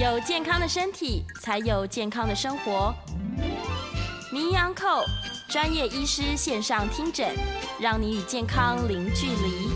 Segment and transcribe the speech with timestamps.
[0.00, 2.94] 有健康的身体，才有健康的生活。
[4.32, 5.04] 名医扣
[5.46, 7.28] 专业医师线上听诊，
[7.78, 9.68] 让你与健康零距离。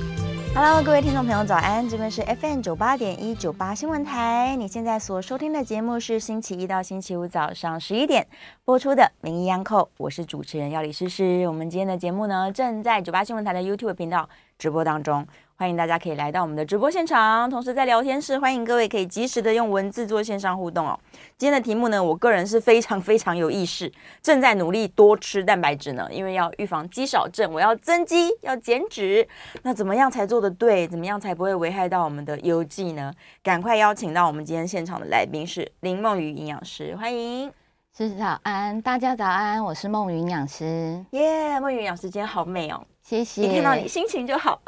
[0.55, 1.87] Hello，各位听众朋友，早安！
[1.87, 4.57] 这边是 FM 九八点一九八新闻台。
[4.57, 8.27] 你现在所收听的节目是星期一到星期五早上十一点
[8.65, 11.47] 播出的名医安扣，我是主持人药理诗诗。
[11.47, 14.27] 我们今天的节目呢，正在九八新闻台的 YouTube 频道
[14.59, 15.27] 直播当中。
[15.57, 20.99] 欢迎大家可以来到我们的直播现场，同时在聊天室欢迎各位可以及时的用文字做线上互动哦。
[21.39, 29.27] 今天的题目呢，我个人是非常非常有意识，正在努力多吃蛋白质呢，因为要预防肌少症，我要增肌，要减脂。
[29.63, 30.89] 那怎么样才做得对？
[30.89, 33.13] 怎么样才不会危害到我们的优绩呢？
[33.41, 37.64] 赶快邀请到我们今天现场的来宾是林梦雨营养师，欢迎。
[37.97, 41.01] 是早安，大家早安，我是梦云营养师。
[41.13, 42.85] 耶，梦云营养师今天好美哦。
[43.05, 44.61] 谢谢，一看到你心情就好，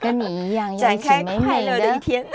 [0.00, 2.26] 跟你一样 展开快乐的一天。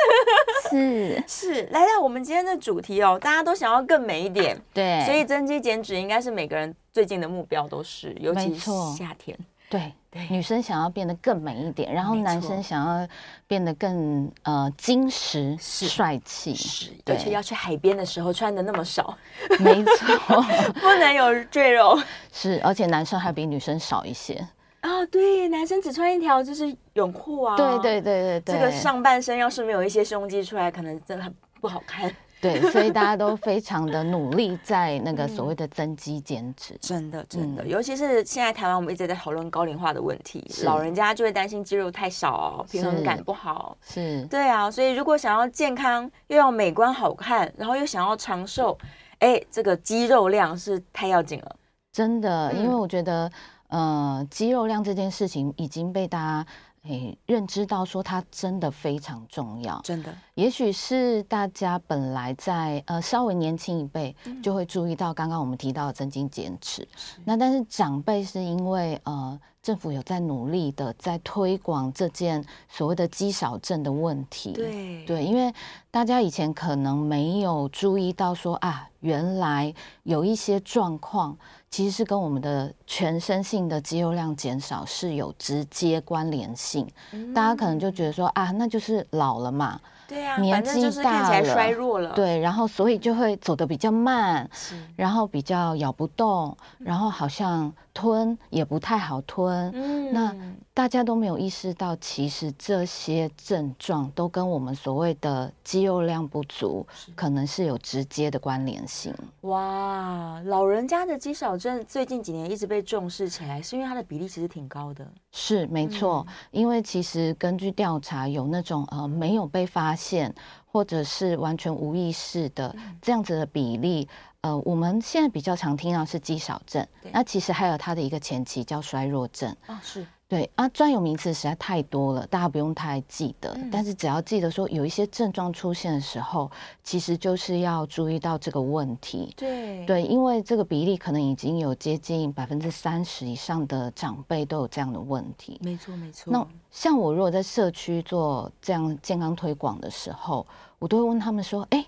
[0.70, 1.22] 是。
[1.28, 9.38] 是，来到我们今天的主题哦，大家都想要更美一点，对，所以增肌减脂应该是每个人最近的目标，都是，尤其是夏天，
[9.70, 13.08] 对对，女生想要变得更美一点，然后男生想要
[13.48, 19.17] 变得更呃精实帅气，是，而且要去海边的时候穿的那么少，
[19.62, 20.42] 没错，
[20.82, 21.98] 不能有赘肉，
[22.34, 24.36] 是，而且男生还比女生少一些。
[24.82, 27.56] 啊、哦，对，男生只穿一条就是泳裤啊。
[27.56, 32.14] 对对对对对，这个上半身要是没有一些胸肌出来，可能真的很不好看。
[32.42, 36.73] 对，所以大家都非常的努力在那个所谓的增肌减脂。
[36.73, 43.78] 嗯、真的真的、嗯，尤其是现在台湾，我们一直在讨论高龄化的问题，老人家就会担心肌肉太少，平衡感不好。
[43.81, 48.78] 是，对啊，所以如果想要健康，又要美观好看，然后又想要长寿，
[49.20, 51.55] 哎，这个肌肉量是太要紧了。
[51.92, 53.31] 真的，因为我觉得。
[53.73, 56.45] 呃，肌肉量这件事情已经被大家
[56.83, 59.79] 诶认知到，说它真的非常重要。
[59.83, 66.87] 真的，也许是大家本来在呃稍微年轻一辈就会注意到，刚刚我们提到的增肌减脂。
[67.23, 74.52] 那但是长辈是因为呃政府有在努力的在推广这件所谓的肌少症的问题。
[74.53, 75.53] 对对，因为
[75.91, 79.71] 大家以前可能没有注意到说啊，原来
[80.02, 81.37] 有一些状况。
[81.71, 89.80] 其实是跟我们的全身性的肌肉量减少是有直接关联性，嗯，大家可能就觉得说啊，那就是老了嘛。
[90.05, 94.49] 对呀，年纪大了，衰弱了，对，然后所以就会走得比较慢，
[94.98, 99.71] 然后比较咬不动，然后好像吞也不太好吞。
[99.73, 100.35] 嗯，那
[100.73, 106.85] 大家都没有意识到，其实这些症状都跟我们所谓的肌肉量不足，
[107.15, 109.13] 可能是有直接的关联性。
[109.41, 115.05] 哇，老人家的肌少症最近几年一直被重视起来，是因为它的比例其实挺高的。
[115.33, 120.33] 是没错，嗯，因为其实根据调查，有那种呃没有被发现，
[120.71, 124.08] 或者是完全无意识的这样子的比例，
[124.39, 129.56] 呃，我们现在比较常听到是肌少症，那其实还有它的一个前期叫衰弱症。
[129.68, 130.06] 啊，是。
[130.31, 133.51] 对啊，专有名词实在太多了，大家不用太记得。
[133.56, 136.50] 嗯、但是只要记得说有一些症状出现的时候，
[136.86, 139.33] 其实就是要注意到这个问题。
[139.36, 145.59] 对对，因为这个比例可能已经有接近百分之三十以上的长辈都有这样的问题。
[145.62, 146.31] 没错没错。
[146.31, 150.47] 那像我如果在社区做这样健康推广的时候，
[150.80, 151.86] 我都会问他们说：“哎，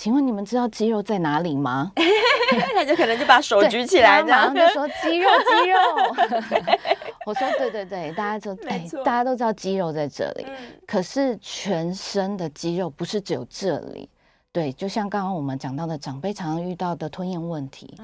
[0.00, 1.92] 请问你们知道肌肉在哪里吗？”
[2.74, 5.78] 他就可能就把手举起来，然后就说肌肉肌肉。
[7.26, 10.46] 我说对对对，大家就哎，大家都知道肌肉在这里，
[10.86, 14.08] 可是全身的肌肉不是只有这里。
[14.50, 17.94] 对，就像刚刚我们讲到的，长辈常常遇到的吞咽问题，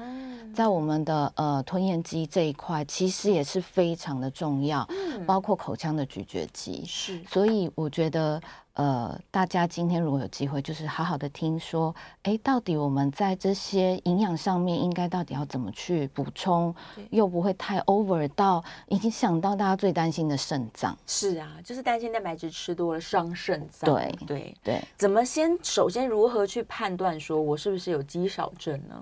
[0.53, 4.87] 在我们的呃吞咽肌这一块，其实也是非常的重要，
[5.25, 6.85] 包括口腔的咀嚼肌。
[6.85, 8.39] 是，所以我觉得。
[8.77, 16.75] 呃，大家今天如果有机会，就是好好的听说，哎，到底我们在这些营养上面应该到底要怎么去补充，
[17.09, 20.95] 又不会太 over 到影响到大家最担心的肾脏。
[21.07, 23.91] 是啊，就是担心蛋白质吃多了伤肾脏。
[23.95, 29.01] 对对对，怎么先首先如何去判断说我是不是有肌少症呢？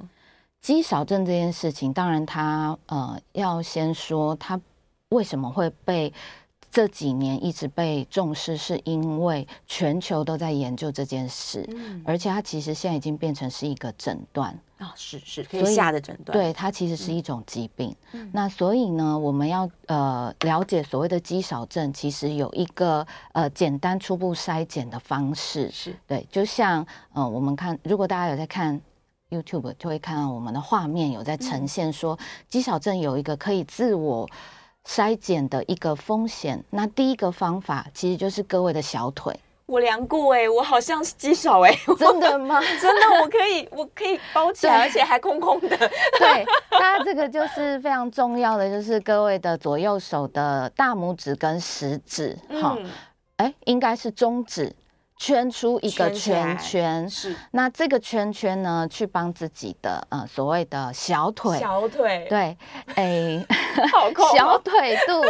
[0.61, 4.57] 肌少症这件事情，当然它呃要先说它
[5.09, 6.13] 为什么会被。
[6.75, 17.95] 这几年一直被重视，是因为全球都在研究这件事，嗯、而且它其实现在已经变成是一个诊断啊，是是可以下的诊断，对，它其实是一种疾病。
[18.11, 28.81] 嗯、那所以呢，我们要呃了解所谓的肌少症，其实有一个呃简单初步筛检的方式，是对，就像呃我们看，如果大家有在看
[29.29, 32.19] YouTube，就会看到我们的画面有在呈现说，
[32.49, 34.29] 肌少症有一个可以自我。
[34.87, 39.33] 筛检的一个风险，那第一个方法其实就是各位的小腿
[39.65, 42.61] 我量过哎，我好像是肌少哎， 真的吗？
[42.79, 45.69] 真的，我可以，我可以包起来，而且还空空的。
[45.75, 52.87] 对，大家这个就是非常重要的，就是各位的左右手的大拇指跟食指，哈、嗯，
[53.37, 54.71] 哎，应该是中指。
[55.17, 57.35] 圈出一个圈圈，是。
[57.51, 62.27] 那这个圈圈呢，去帮自己的呃所谓的小腿，小腿。
[62.29, 62.57] 对，
[62.95, 63.45] 哎，
[63.93, 65.21] 好空哦、小腿肚，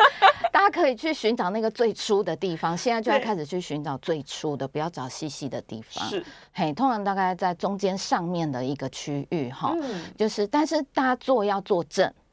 [0.50, 2.76] 大家可以去寻找那个最粗的地方。
[2.76, 6.08] 现在就要开始去寻找最粗的，不要找细细的地方。
[6.08, 11.60] 是，嘿，通常大概在中间上面的一个区域哈，嗯、就是但是大家坐要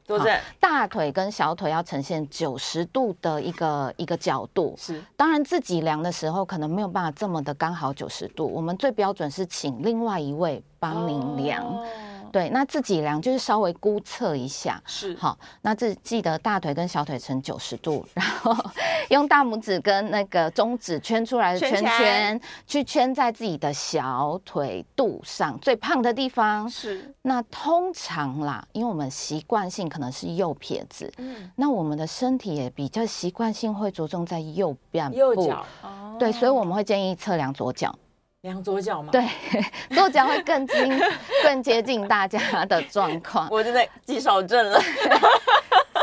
[0.04, 0.40] 坐正。
[0.60, 5.02] 大腿跟小腿要呈现九十度的一个一个角度，是。
[5.16, 11.64] 当然自己量的时候可能没有办法这么的刚好九十度，我们最标准是请另外一位帮您量。
[11.64, 11.86] 哦
[12.32, 15.38] 对，那自己量就是稍微估测一下，是好。
[15.60, 18.56] 那自记得大腿跟小腿成九十度，然后
[19.10, 26.68] 用大拇指跟那个中指圈出来的圈圈去圈在自己的小腿肚上最胖的地方。
[26.68, 27.14] 是。
[27.22, 35.64] 那通常啦，因为我们习惯性可能是右撇子，嗯，那我们的身体也比较习惯性会着重在右边，右脚。
[35.82, 36.16] 哦。
[36.18, 37.94] 对，所以我们会建议测量左脚。
[38.42, 39.10] 量左脚吗？
[39.12, 39.24] 对，
[39.94, 41.00] 左脚会更近，
[41.44, 43.48] 更接近大家的状况。
[43.50, 44.80] 我真的肌少症了。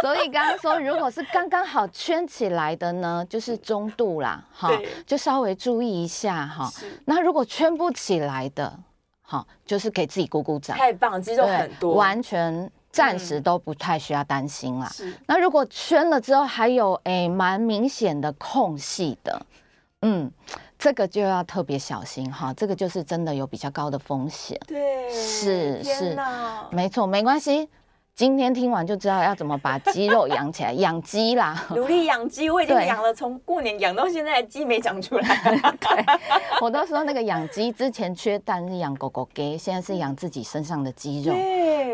[0.02, 4.72] 所以刚刚说，如果是刚刚好圈起来的呢，就是中度啦，哈，
[5.06, 6.72] 就稍微注意一下哈。
[7.04, 8.74] 那如果圈不起来的，
[9.22, 10.78] 好，就是给自己鼓鼓掌。
[10.78, 14.88] 太棒，肌肉很多，完全暂时都不太需要担心啦。
[14.88, 15.14] 是。
[15.28, 19.46] 那如果圈了之后还有哎蛮明显的空隙的，
[20.04, 20.32] 嗯。
[20.80, 24.58] 这个就要特别小心哈，这个就是真的有比较高的风险。
[24.66, 26.18] 对，是是，
[26.72, 27.68] 没错，没关系。
[28.16, 32.50] 今天听完就知道要怎么把肌肉养起来，养鸡啦， 努力养鸡。
[32.50, 35.38] 我已经养了，从过年养到现在，鸡没长出来。
[35.80, 36.06] 对，
[36.62, 41.34] 我都说那个养鸡之前缺蛋是养狗狗给，现在是养自己身上的肌肉。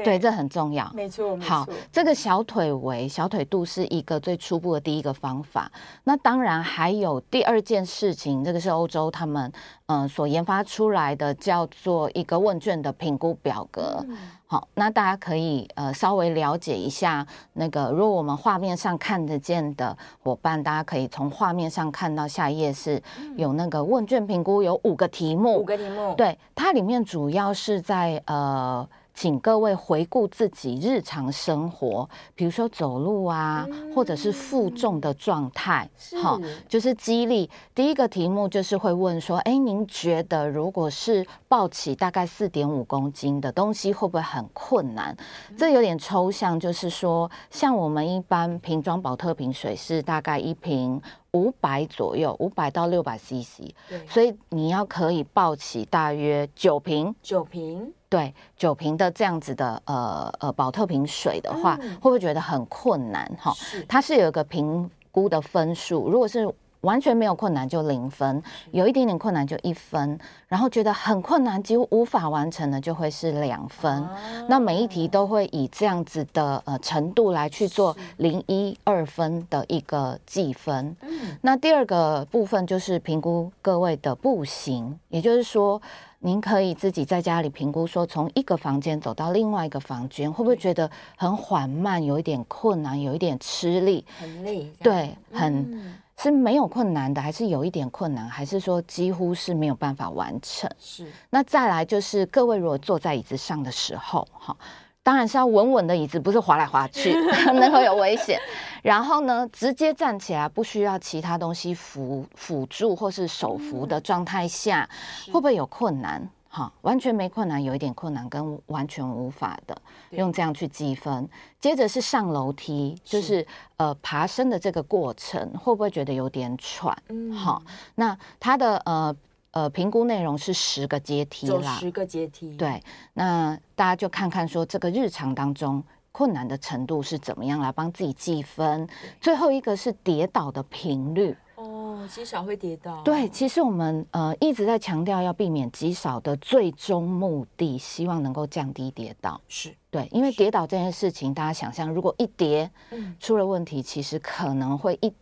[0.06, 0.90] 对，这很重要。
[0.94, 5.72] 没错，好，这个小腿围、小腿肚是一个最初步的第一个方法。
[6.04, 9.52] 那当然还有第二件事情，这个是欧洲他们
[9.88, 14.06] 嗯、呃、所研发出来的，叫做一个问卷的评估表格。
[14.08, 14.16] 嗯
[14.48, 23.02] 好，那大家可以呃稍微了解一下那个，如果我们画面上看得见的伙伴，大家可以从画面上看到下一页是
[23.36, 28.88] 有那个问卷评估，有五个题目，五个题目，对，它里面主要是在呃。
[29.16, 33.66] 请各位回顾自己日常生活，比如说走路啊，
[33.96, 35.90] 或者是负重的状态，
[36.22, 37.50] 好，就是激励。
[37.74, 45.16] 第一个题目就是会问说，哎，您觉得如果是抱起大概四点五公斤的东西，会不会很困难？
[45.58, 51.02] 这有点抽象，就是说，像我们一般瓶装宝特瓶水是大概一瓶
[51.32, 53.74] 五百左右，五百到六百 CC，
[54.10, 57.94] 所以你要可以抱起大约九瓶，九瓶。
[58.16, 63.30] 对，酒瓶的这样子的呃呃保特瓶水的话，嗯、会不会觉得很困难？
[63.38, 63.54] 哈，
[63.90, 68.42] 它是有一个评估的分数，如果是完全没有困难就零分，
[68.72, 70.18] 有一点点困难就一分，
[70.48, 73.92] 然后觉得很困难几乎无法完成的就会是两分。
[73.92, 74.18] 啊、
[74.48, 80.96] 那每一题都会以这样子的呃程度来去做零一二分的一个计分。
[81.02, 85.82] 嗯、那第二个部分就是评估各位的步行，也就是说。
[86.26, 94.04] 您可以自己在家里评估，说从一个房间走到另外一个房间，会不会觉得很缓慢，有一点困难，有一点吃力？
[94.20, 94.68] 很累。
[94.82, 100.68] 对，很、嗯、是没有困难的，还是有一点困难，还是说几乎是没有办法完成？
[100.80, 101.06] 是。
[101.30, 104.58] 那再来就是各位如果坐在椅子上的时候，哈。
[105.06, 107.14] 当然是要稳稳的椅子，不是滑来滑去，
[107.54, 108.42] 那会有危险。
[108.82, 114.90] 然后呢，直接站起来，不需要其他东西辅辅助或是手扶的状态下，
[115.28, 116.28] 会不会有困难？
[116.50, 121.30] 哈，完全没困难，有一点困难跟完全无法的，用这样去积分。
[121.60, 123.46] 接着是上楼梯，就是
[123.78, 126.98] 呃爬升的这个过程，会不会觉得有点喘？
[127.10, 127.62] 嗯，好，
[127.94, 129.16] 那它的呃。
[129.56, 132.58] 呃，评估内容是十个阶梯啦，十个阶梯。
[132.58, 132.84] 对，
[133.14, 135.82] 那大家就看看说这个日常当中
[136.12, 138.86] 困难的程度是怎么样，来帮自己计分。
[139.22, 141.34] 最后一个是跌倒的频率。
[141.56, 143.02] 哦，极少会跌倒。
[143.04, 149.40] 对，其实我们呃一直在强调要避免极少的最终目的，希望能够降低跌倒。
[149.48, 155.14] 是对，因为跌倒这件事情，大家想象如果一跌，嗯，出了问题，其实可能会一。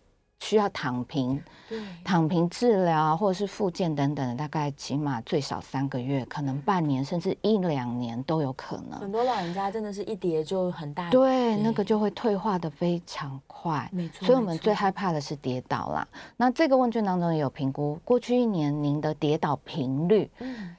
[0.43, 8.99] 需要躺平，对，躺平治疗或者是复健等等，大概起码最少三个月，可能半年甚至一两年都有可能。
[8.99, 14.25] 很多老人家真的是一跌就很大，对，那个就会退化的非常快，没错。
[14.25, 16.05] 所以我们最害怕的是跌倒啦。
[16.35, 20.29] 那这个问卷当中也有评估，过去一年您的跌倒频率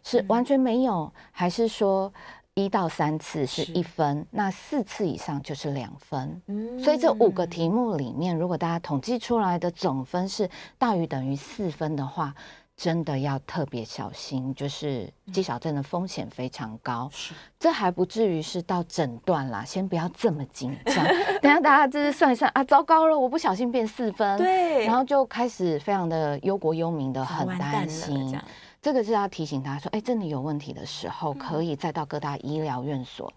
[0.03, 2.13] 是完全没有，还是说？
[2.55, 6.41] 一到三次是一分，那四次以上就是两分。
[6.47, 12.33] 嗯，所以这五个题目里面，如果大家统计出来的总分是大于等于四分的话，
[12.77, 17.09] 真的要特别小心，就是肌少症的风险非常高。
[17.13, 21.05] 是，这还不至于是到诊断啦，先不要这么紧张。
[21.43, 28.37] 等下大家就是算一算啊，糟糕了，我不小心变四分，对，然后就开始非常的忧国忧民的，很担心。
[28.85, 33.33] 这个是要提醒大家说，哎，真的有问题的时候，可以再到各大医疗院所，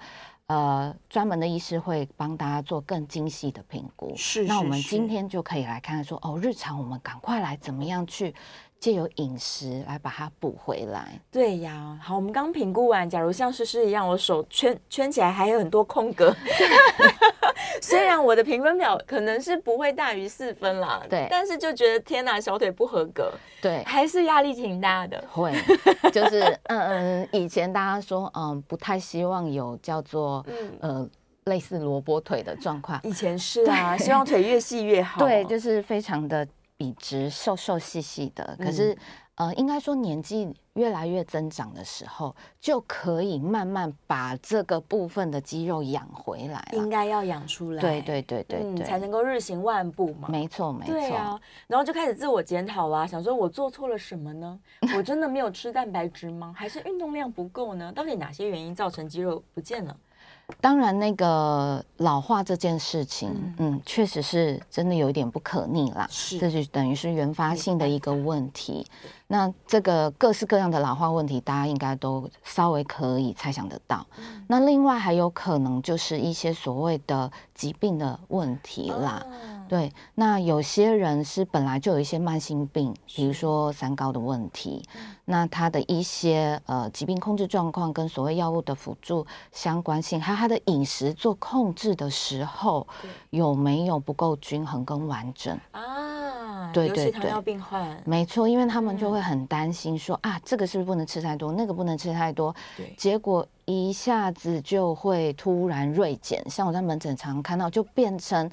[0.48, 4.14] 呃，专门的医师会帮大家做更精细的评估。
[4.18, 8.36] 是，那我们今天就可以来看看说，哦，日常我们赶快来怎么样去
[8.80, 11.20] 借由饮食来把它补回来。
[11.32, 16.34] 对呀，好，我们刚评估完，假如像诗诗一样，我手圈圈起来还有很多空格。
[17.82, 23.32] 虽然我的评分表可能是不会大于四分啦，对，但是就觉得天哪，小腿不合格，
[23.62, 25.24] 对，还是压力挺大的。
[25.32, 25.54] 会，
[26.12, 31.10] 就是 嗯嗯，以前大家说嗯，不太希望有叫做嗯呃
[31.44, 33.00] 类似萝卜腿的状况。
[33.04, 35.20] 以前是啊，希望腿越细越好。
[35.20, 38.56] 对，就是非常的笔直、瘦瘦细细的。
[38.60, 38.94] 可是。
[38.94, 38.98] 嗯
[39.38, 46.68] 呃，应该说年纪越来越增长的时候，就可以慢慢把这个部分的肌肉养回来。
[46.74, 50.28] 应该要养出来，对对对对，对、嗯，才能够日行万步嘛。
[50.28, 50.92] 没错没错。
[50.92, 54.60] 对啊，然后就开始自我检讨啦，想说我做错了什么呢？
[54.98, 56.52] 我真的没有吃蛋白质吗？
[56.58, 57.94] 还是运动量不够呢？
[57.94, 59.96] 到底哪些原因造成肌肉不见了？
[60.62, 66.08] 当然，那个老化这件事情，嗯，嗯，确实是真的有一点不可逆啦。
[66.10, 68.88] 是，这就等于是原发性的一个问题。
[69.28, 74.08] 那这个各式各样的老化问题，大家应该都稍微可以猜想得到。
[74.18, 79.22] 嗯、那另外还有可能就是一些所谓的疾病的问题啦。
[79.26, 84.88] 哦、对，那有些人是本来就有一些慢性病，比如说三高的问题。
[85.26, 92.88] 那他的一些呃疾病控制状况跟所谓药物的辅助相关性，还有他的饮食做控制的时候
[93.30, 96.47] 有没有不够均衡跟完整啊？
[96.74, 108.50] 对对对，糖尿病患没错，因为他们就会很担心说啊，这个是不是不能吃太多，那个不能吃太多，对，结果一下子就会突然锐减，像我在门诊常看到就变成。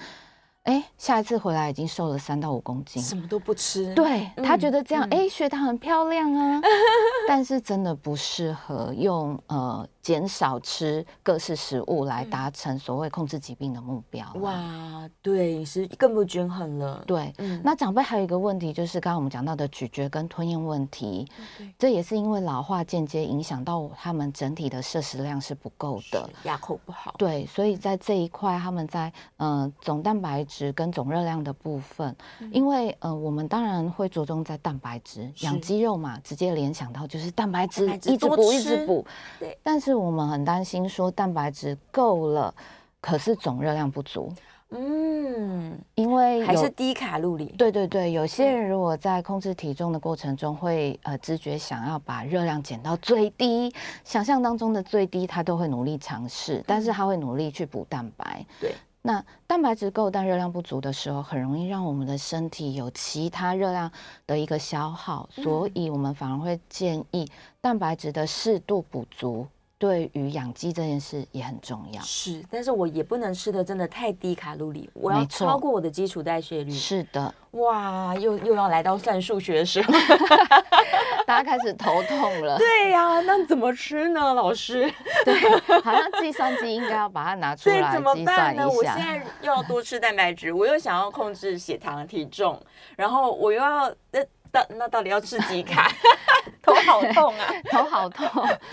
[0.65, 3.95] 哎，下一次回来已经瘦了三到五公斤，什么都不吃。
[3.95, 6.61] 对，他觉得这样，哎、嗯，血糖很漂亮啊，
[7.29, 9.87] 但是真的不适合用呃。
[10.05, 14.31] 减少吃各式食物来达成所谓控制疾病的目标。
[14.35, 17.03] 哇，对，饮食更不均衡了。
[17.07, 21.27] 对，嗯、那长辈还有一个问题，就是刚刚我们讲到的咀嚼跟吞咽问题。
[21.57, 27.15] 对，这也是因为老化间接影响到他们整体的摄食量是不够的，牙口不好。
[27.17, 39.05] 对，所以在这一块，他们在呃总蛋白质跟总热量的部分，嗯、因为呃我们当然会着重在蛋白质，养肌肉嘛，直接联想到就是蛋白质一直补一直补。
[39.41, 40.05] 对，但是。
[40.05, 42.55] 我们很担心说蛋白质够了，
[43.01, 44.31] 可是总热量不足。
[44.71, 47.55] 嗯，因为还是低卡路里。
[47.57, 53.73] 对对对，有些人如果在控制体重的过程中会呃直觉想要把热量减到最低，
[54.05, 58.45] 想象当中的最低，他都会努力尝试，但是他会努力去补蛋白。
[58.61, 58.75] 对，
[59.07, 63.93] 那蛋白质够但热量不足的时候，很容易让我们的身体有其他热量
[64.27, 67.29] 的一个消耗，所以我们反而会建议
[67.61, 69.47] 蛋白质的适度补足。
[69.85, 76.71] 对于养鸡这件事也很重要，是，但是我也不能吃的真的太低卡路里，我要超过我的基础代谢率。
[76.71, 79.93] 是的，哇，又又要来到算数学的时候
[81.27, 82.57] 大家开始头痛了。
[82.57, 84.91] 对呀、啊，那怎么吃呢，老师？
[85.23, 85.35] 对，
[85.83, 87.95] 好像计算机应该要把它拿出来计算一下。
[87.95, 88.67] 怎么办呢？
[88.67, 92.59] 我现在又要多吃蛋白质，我又想要控制血糖、体重，
[92.97, 94.21] 然后我又要那
[94.55, 95.91] 到那到底要吃几卡？
[96.63, 97.47] 头好痛啊！
[97.71, 98.27] 头好痛。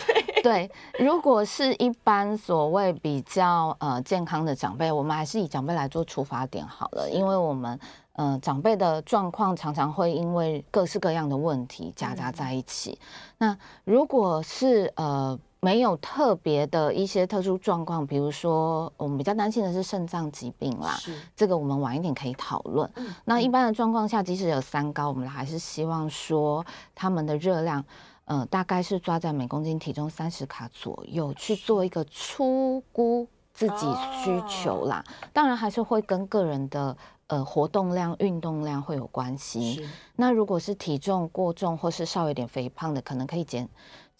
[0.05, 7.77] 对，对，如果是一般所谓比较呃健康的长辈，我们还是以长辈来做出发点好了，因为我们
[8.13, 12.97] 呃长辈的状况常常会因为各式各样的问题夹杂在一起。
[13.39, 13.57] 嗯、那
[13.91, 15.37] 如果是呃。
[15.63, 22.89] 没有特别的一些特殊状况，比如说我们比较担心的是肾脏疾病啦，是这个我们晚一点可以讨论。
[22.95, 26.65] 嗯、那一般的状况下，即使有三高，我们还是希望说
[26.95, 27.85] 他们的热量，
[28.25, 35.03] 呃，大概是抓在每公斤体重三十卡左右去做一个初估自己需求啦。
[35.07, 36.97] 哦、当然还是会跟个人的。
[37.27, 39.87] 呃活动量、运动量会有关系。
[40.17, 43.69] 那如果是体重过重或是稍微有点肥胖的，可能可以减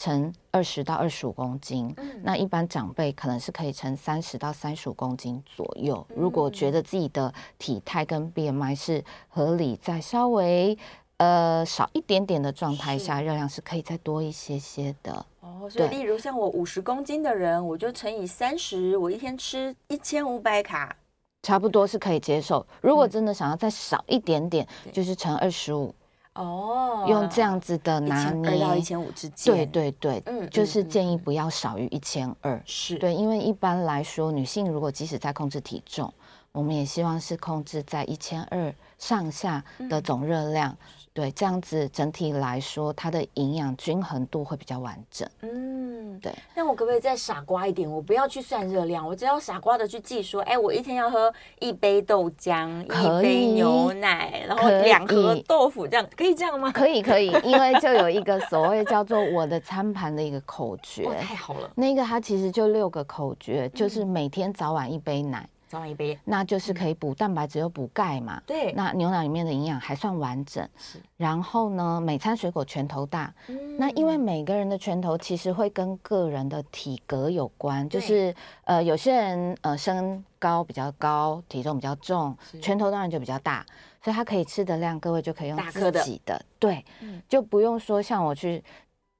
[0.02, 1.94] 成二十到二十五公斤。
[1.98, 6.04] 嗯、那一般长辈可能是可以乘三十到三十五公斤左右。
[6.10, 10.76] 嗯、如果觉得自己的体态跟 BMI 是合理，在稍微。
[11.18, 15.24] 呃，少一点点的状态下，热量是可以再多一些些的。
[15.42, 20.96] 哦，所以例如像我五十公斤的人，我就乘以三十，我一天吃一千五百卡，
[21.44, 22.66] 差不多是可以接受。
[22.82, 25.94] 如果真的想要再少一点点，嗯、就是乘二十五。
[26.34, 29.54] 哦，用这样子的拿捏，二到一千五之间。
[29.54, 32.62] 对对对，嗯，就是建议不要少于一千二。
[32.66, 36.14] 是对，因为一般来说，女性如果即使在控制体重，
[36.54, 40.78] 我们也希望是控制在一千二上下的总热量。
[41.12, 45.28] 嗯对，这样子整体来说，它的营养均衡度会比较完整。
[45.42, 46.34] 嗯，对。
[46.56, 47.90] 那我可不可以再傻瓜一点？
[47.92, 56.72] 我不要去算热量，我只要傻瓜的去记说，哎，我一天要喝一杯豆浆，一杯牛奶，然后两盒豆腐，这样可以这样吗？
[56.72, 61.04] 可以，可以， 因为就有一个所谓叫做我的餐盘的一个口诀。
[61.06, 61.70] 哦，太好了。
[61.76, 65.46] 那个它其实就六个口诀，就是每天早晚一杯奶。
[65.72, 68.42] 早晚一杯，那就是可以补蛋白质又补钙嘛。
[68.46, 70.68] 对，那牛奶里面的营养还算完整。
[70.78, 73.34] 是，然后呢，每餐水果拳头大。
[73.48, 78.36] 嗯，那因为每个人的拳头其实会跟个人的体格有关，就是
[78.66, 83.66] 呃，有些人呃身高比较高，体重比较重，拳头当然就比较大，
[84.04, 86.44] 所以他可以吃的量，各位就可以用自己的。
[86.60, 86.84] 对，
[87.30, 88.62] 就不用说像我去。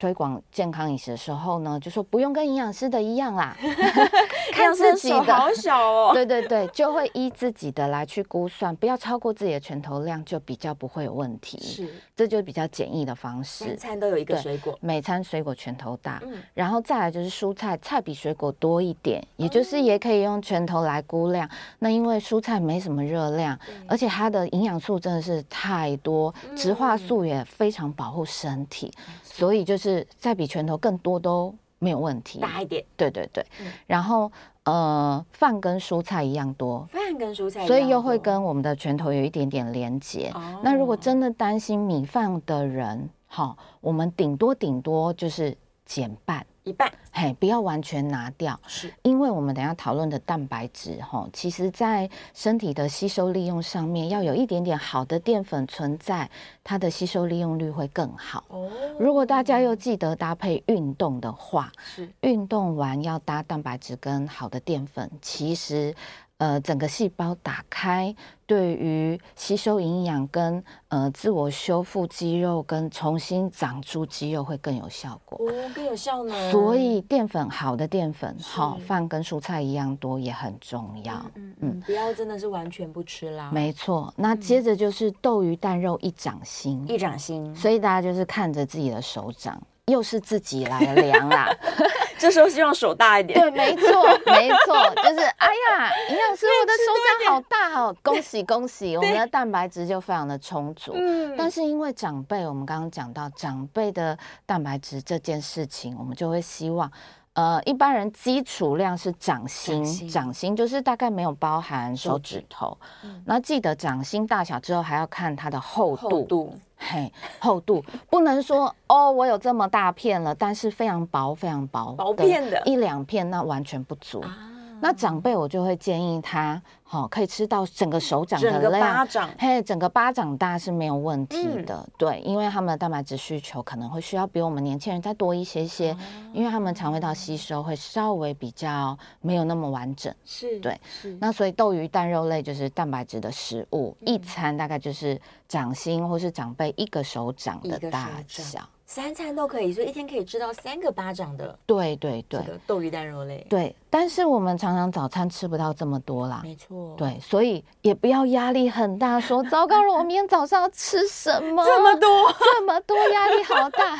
[0.02, 3.56] 推广健康饮食的时候呢，就说不用跟营养师的一样啦，
[4.52, 6.10] 看自己的好小哦。
[6.12, 11.56] 对对对，就会依自己的来去估算，不要超过自己的拳头量，就比较不会有问题。
[11.62, 13.64] 是，这就是比较简易的方式。
[13.64, 21.46] 三餐都有一个水果，每餐水果拳头大，嗯，然后再来就是蔬菜，菜比水果多一点，也就是也可以用拳头来估量。
[21.46, 23.56] 嗯、那因为蔬菜没什么热量，
[23.86, 29.91] 而且它的营养素真的是太多，植化素也非常保护身体，嗯、所以就是。
[30.18, 33.44] 再比拳头更多都没有问题，大一点，对对对。
[33.60, 34.30] 嗯、然后
[34.64, 40.30] 呃，饭跟蔬菜一样多，饭跟蔬菜，所以又会跟我们的拳头有一点点连接。
[40.34, 46.46] 哦、那如果真的担心米饭的人，好，我们顶多顶多就是减半。
[46.64, 56.30] 一半，嘿，不要完全拿掉，是因为我们等下讨论的蛋白质，哈，其实在身体的吸收利用上面，要有一点点好的淀粉存在，
[56.62, 58.44] 它的吸收利用率会更好。
[58.48, 65.94] 哦，如果大家又记得搭配运动的话，是运动完要搭蛋白质跟好的淀粉，其实。
[66.42, 68.12] 呃，整个细胞打开，
[68.46, 76.50] 对于吸收营养跟呃自我修复肌肉跟重新长出肌肉会更有效果哦，更有效呢。
[76.50, 81.14] 所以淀粉好的淀粉，好是饭跟蔬菜一样多也很重要。
[81.36, 83.48] 嗯嗯，嗯，不要真的是完全不吃啦。
[83.52, 87.54] 没错，那接着就是豆鱼蛋肉一掌心，一掌心。
[87.54, 89.62] 所以大家就是看着自己的手掌。
[89.86, 91.50] 又是自己来量啦，
[92.16, 93.38] 这时候希望手大一点。
[93.40, 100.92] 对，没错，没错，就是哎呀，营养师，我的手掌好大哦，恭喜恭喜，我们的蛋白质就非常的充足。
[100.94, 104.16] 嗯，但是因为长辈，我们刚刚讲到长辈的
[104.46, 106.90] 蛋白质这件事情，我们就会希望。
[107.34, 112.76] 呃，一般人基础量是掌心，掌心，就是大概没有包含手指头。
[113.24, 116.08] 那、嗯、记得掌心大小之后，还要看它的厚度。
[116.10, 124.20] 厚度，嘿，厚度不能说哦，我有这么大片了，但是非常薄，非常薄，薄片的，一两片那完全不足。
[124.20, 124.48] 啊
[124.82, 135.96] 那长辈我就会建议他，好，可以吃到整个手掌的量，整个巴掌，嘿，整个巴掌大是没有问题的，对，因为他们的蛋白质需求可能会需要比我们年轻人再多一些些，
[136.32, 141.16] 因为他们肠胃道吸收会稍微比较没有那么完整，是对，是。
[141.20, 145.16] 那所以豆鱼蛋肉类就是蛋白质的食物，一餐大概就是
[145.46, 148.68] 掌心或是长辈一个手掌的大小。
[148.94, 151.58] 三餐都可以，所以一天可以吃到三个巴掌的。
[151.64, 153.42] 对对对，豆鱼蛋肉类。
[153.48, 156.42] 对，但是我们常常早餐吃不到这么多啦。
[156.44, 156.94] 没错。
[156.98, 161.64] 对，所以也不要压力很大，说糟糕了，我明天早上要吃什么？
[161.64, 162.06] 这么多，
[162.38, 163.98] 这么多，压力好大。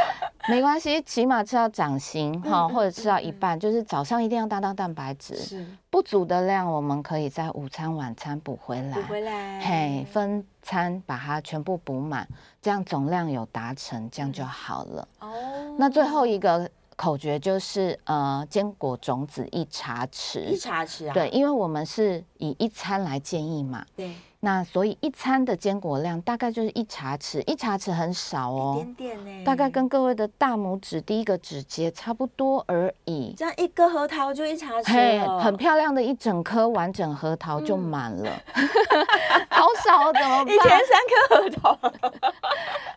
[0.48, 5.36] 没关系，起码吃到掌心哈，或者吃到一半，就是早上一定要搭到蛋白质。
[5.36, 5.66] 是。
[5.90, 8.92] 不足的量，我们可以在午餐、晚餐补回来。
[8.92, 9.60] 补回来。
[9.60, 12.28] 嘿，分餐把它全部补满。
[12.62, 15.08] 这样总量有达成，这样就好了。
[15.18, 21.14] 哦，那最后一个口诀就是呃，坚果种子一茶匙，一茶匙啊。
[21.14, 23.84] 对，因为我们是以一餐来建议嘛。
[23.96, 33.34] 对，那所以一餐的坚果量大概就是一茶匙，一茶匙很少哦，一点点呢，大概跟各位的大拇指第一个指节差不多而已。
[33.36, 38.68] 这样一个核桃就一茶匙了，很漂亮的一整颗完整核桃就满了，嗯、
[39.50, 40.54] 好少怎么办？
[40.54, 41.92] 一天三颗核桃。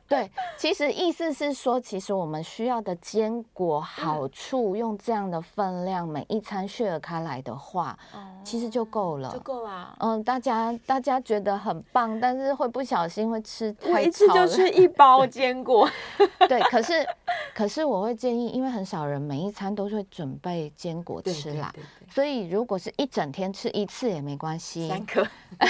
[0.07, 7.97] 对，其实意思是说，其实我们需要的坚果好处，用这样的分量每一餐 share 开来的话，
[8.43, 9.93] 其实就够了，就够了。
[9.99, 15.89] 嗯，大家大家觉得很棒，但是会不小心会吃太一次就吃一包坚果。
[16.49, 17.07] 对，可是
[17.55, 21.73] 可是我会建议，因为很少人每一餐都会准备坚果吃啦，
[22.09, 25.05] 所以如果是一整天吃一次也没关系，三。
[25.05, 25.25] 颗。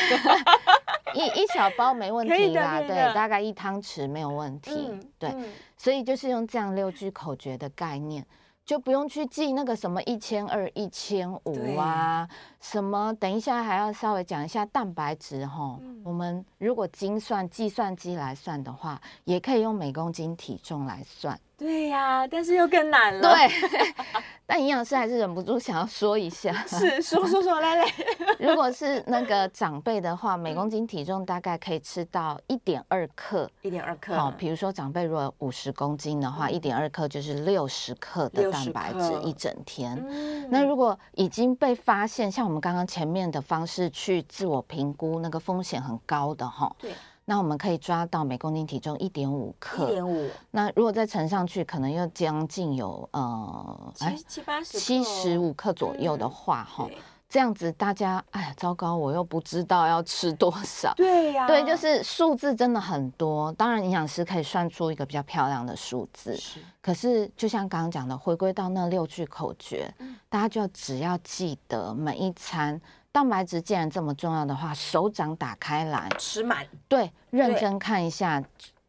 [1.13, 5.45] 一一小包没问题啦，对，大概一汤匙没有问题，嗯、对，嗯、
[5.77, 8.25] 所以就是用这样六句口诀的概念，
[8.65, 21.37] 就不用去记那个什么一千二、一千五啊，对什么，等一下还要稍微讲一下蛋白质哈，嗯、我们如果精算计算机来算的话，也可以用每公斤体重来算。
[21.55, 23.21] 对呀、啊，但是又更难了。
[23.21, 23.49] 对，
[24.45, 26.51] 但营养师还是忍不住想要说一下。
[26.67, 27.85] 是，说说说，来来。
[28.39, 33.49] 如果是那个长辈的话，每公斤体重大概可以吃到一点二克。
[33.61, 34.13] 一点二克。
[34.15, 39.95] 好，比如说长辈如果五十公斤的话，一点二克就是六十克的蛋白质一整天。
[40.09, 46.75] 嗯、那如果已经被发现，像我们刚刚前面的方式去自我评估，那个风险很高的哈。
[46.79, 46.91] 对。
[47.25, 50.29] 那我们可以抓到每公斤体重一点五克，一点五。
[50.51, 56.97] 那如果再乘上去，可能又将近有呃，七七八十七十五克左右的话，哈、嗯，
[57.33, 60.93] 这样子大家，哎呀，糟糕，我又不知道要吃多少。
[60.95, 63.51] 对呀、啊，对，就是数字真的很多。
[63.53, 66.37] 当然，营养师可以算出一个比较漂亮的数字。
[66.37, 66.59] 是。
[66.79, 72.79] 可是，就像刚刚讲的，回归到那六句口诀，嗯、大家就只要记得每一餐。
[73.11, 78.43] 蛋白质既然这么重要的话，手掌打开来吃满满，对，认真看一下。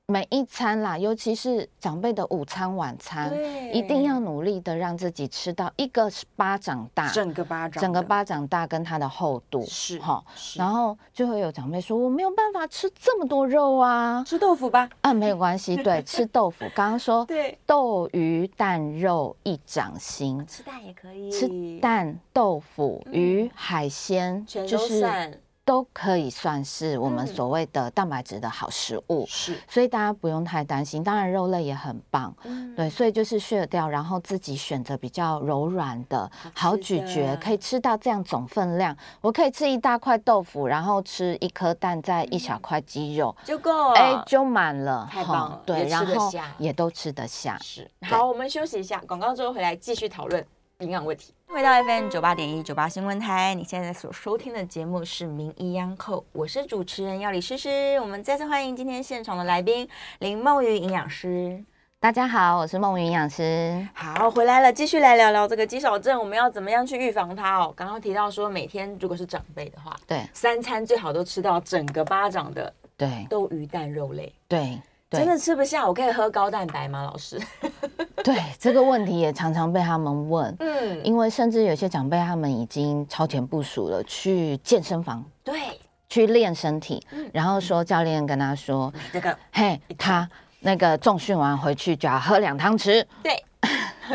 [0.06, 10.22] 每一餐啦，尤其是长辈的午餐、晚餐，对一定要努力的让自己吃到一个巴掌大，整个巴掌，整个巴掌大跟它的厚度是哈。
[10.56, 16.66] 然后就会有长辈说：“我没有办法吃这么多肉啊，吃豆腐吧。”啊，没有关系，对， 吃豆腐。
[16.74, 21.48] 刚刚说对，豆鱼蛋肉一掌心，吃蛋也可以，吃
[21.80, 25.40] 蛋、豆腐、鱼、海鲜，就是。
[25.64, 31.02] 都可以算是我们所谓的蛋白质的好食物，是，所以大家不用太担心。
[31.02, 32.34] 当然肉类也很棒，
[32.76, 38.94] 对，所以就是削掉，然后自己选择比较柔软的、好咀嚼，可以吃到这样总分量。
[39.22, 47.58] 我可以吃一大块豆腐，然后吃一颗蛋，再一小块鸡肉就够了，哎，就满了，太棒了，对，然后也都吃得下。
[47.62, 50.44] 是，好，我们休息一下，广告之后回来继续讨论
[50.80, 51.32] 营养问题。
[51.46, 57.96] 回到 FM 九八点一九八新闻台，你现在所收听的节目是《名医央叩》，我是主持人药理诗诗。
[58.00, 61.62] 我们再次欢迎今天现场的来宾林梦云营养师。
[62.00, 63.86] 大家好，我是梦云营养师。
[63.94, 67.72] 好，回来了，继续来聊聊这个肌少症，我们要怎么样去预防它哦？
[67.76, 74.78] 刚刚提到说，每天如果是长辈的话，对，三餐最好都吃到整个巴掌的，对，都鱼蛋肉类，对。
[75.14, 77.02] 真的吃不下，我可以喝高蛋白吗？
[77.04, 77.40] 老师，
[78.24, 80.54] 对这个问题也常常被他们问。
[80.60, 87.04] 嗯，因为甚至有些长辈他们已经超前部署了，去健身房，对，去练身体。
[87.12, 90.28] 嗯，然后说教练跟他说，这个嘿，他
[90.60, 93.04] 那个重训完回去就要喝两汤匙。
[93.22, 93.44] 对，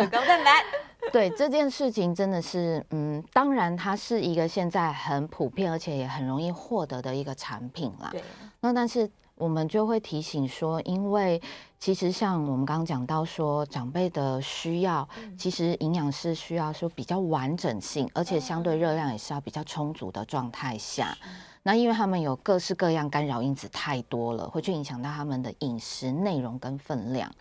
[0.08, 0.52] 高蛋白。
[1.12, 8.10] 对这件事情真的是，嗯，当然它是一个现在很普遍而且也很容易获得的一个产品啦。
[8.12, 8.24] 对，
[8.60, 9.10] 那但是。
[9.40, 11.42] 我们就会提醒说，因为
[11.80, 21.18] 其实像我们刚刚讲到说，长辈的需要，其实营养是需要说比较完整性，而且相对热量也是要比较充足的状态下。
[21.64, 27.32] 那因为他们有各式各样干扰因子太多了，会去影响到他们的饮食内容跟分量。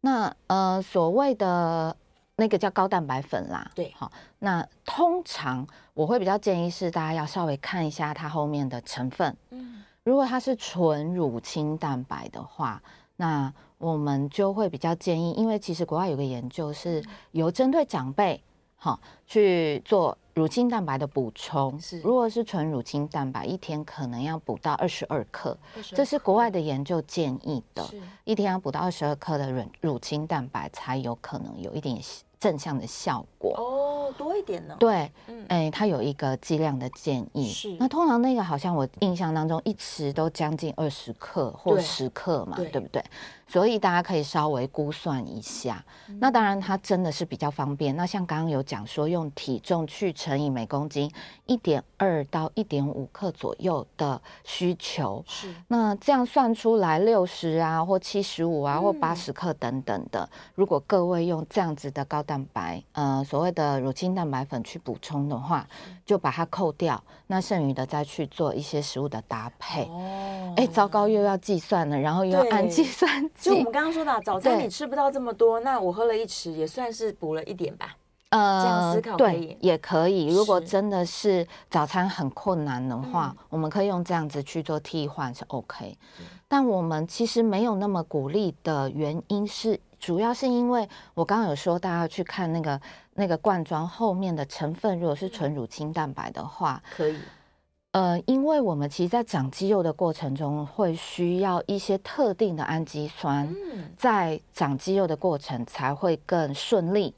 [0.00, 1.96] 那呃，所谓的
[2.36, 5.64] 那个叫高蛋白粉啦，对，好，那通常
[5.94, 9.36] 我会比较建议是大家要稍微看一下它后面的成分。
[9.50, 9.79] 嗯。
[10.02, 12.82] 如果它是纯乳清蛋白的话，
[13.16, 18.42] 那我们就会比较建议，因为其实国外有个研究是有针对长辈，
[18.76, 21.78] 哈，去做乳清蛋白的补充。
[21.78, 27.86] 是，如果是纯乳清蛋白，一天可能要补到二十二克，这是国外的研究建议的，
[28.24, 32.00] 一天要补到二十二克的乳乳清蛋白才有可能有一点
[32.38, 33.54] 正向的效果。
[33.58, 33.89] 哦。
[34.12, 34.76] 多一点呢？
[34.78, 37.48] 对，嗯，哎，它有一个剂量的建议。
[37.48, 43.04] 是，那通常那个好像我印象当中一匙都将近二十克或十克嘛，对，对不对？
[43.50, 45.84] 所以大家可以稍微估算一下。
[46.06, 47.96] 嗯、那当然，它真的是比较方便。
[47.96, 51.10] 那像刚刚有讲说，用体重去乘以每公斤
[51.46, 60.22] 一点二到一点五克左右的需求，是那这样算出来六十啊，或七十五啊，或八十克等等的。
[60.22, 65.66] 嗯、如果各位用这样子的高蛋白，呃，所谓的乳清蛋白粉去补充的话，
[66.06, 69.84] 就把它扣掉，那剩余的再去做一些食物的搭配。
[69.84, 73.08] 哦，哎，糟糕，又要计算了，然后又要按计算。
[73.40, 77.96] 就我们刚刚说的，早餐你吃不到这么多，那我喝了一匙也算是补了一点吧。
[78.30, 80.34] 呃，这样思考可以，对，也可以。
[80.34, 85.96] 如果真的是早餐很困难的话，我们可以用这样子去做替换是 OK。
[86.48, 92.80] 但我们其实没有那么鼓励的原因是，主要是因为我刚刚有说，大家去看那个
[93.14, 97.18] 那个罐装后面的成分，如果是纯乳清蛋白的话，可以。
[97.92, 103.52] 呃，因为我们其实，在长肌肉的过程中，会需要一些特定的氨基酸，
[103.96, 107.12] 在长肌肉的过程才会更顺利。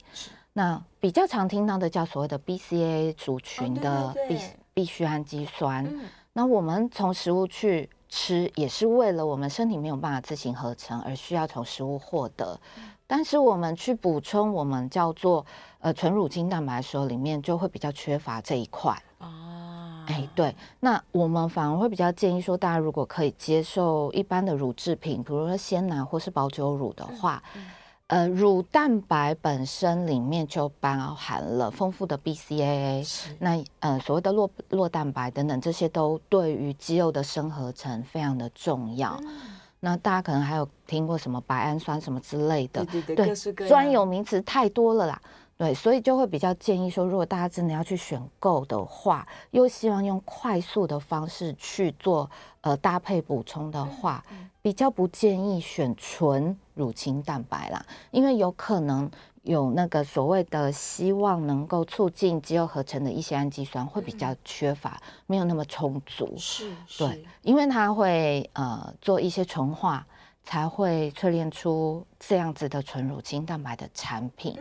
[0.53, 4.39] 那比较常听到的叫所谓的 BCAA 族群的必
[4.73, 5.87] 必需氨基酸。
[6.33, 12.59] 那我们从食物去吃，也是为了我们身体没有办法自行合成，而需要从食物获得。
[13.15, 15.45] 但是我们去补充我们叫做
[15.81, 18.91] 呃纯乳清蛋白的时候，里面就会比较缺乏这一块。
[20.07, 27.63] 哎，对，那我们反而会比较建议说，大家如果可以接受一般的乳制品，比如说鲜奶或是保酒乳的话，嗯
[28.07, 39.19] 嗯、呃，乳蛋白本身里面就包含了丰富的 BCAA，那呃所谓的酪酪蛋白等等，这些都对于肌肉的生合成非常的重要。
[39.21, 39.29] 嗯、
[39.85, 45.21] 那大家可能还有听过什么白氨酸什么之类的，对对对，专有名词太多了啦。
[45.57, 52.29] 对，所以就会比较建议说，如果大家真的要去选购的话，又希望用快速的方式去做
[52.61, 54.23] 呃搭配补充的话，
[54.61, 59.09] 比较不建议选纯乳清蛋白啦，因为有可能
[59.43, 66.33] 有那个所谓的希望能够促进肌肉合成的一些氨基酸会比较缺乏，没有那么充足。
[66.37, 70.05] 是，对，因为它会呃做一些纯化，
[70.43, 74.57] 才会淬炼出这样子的纯乳清蛋白的产品。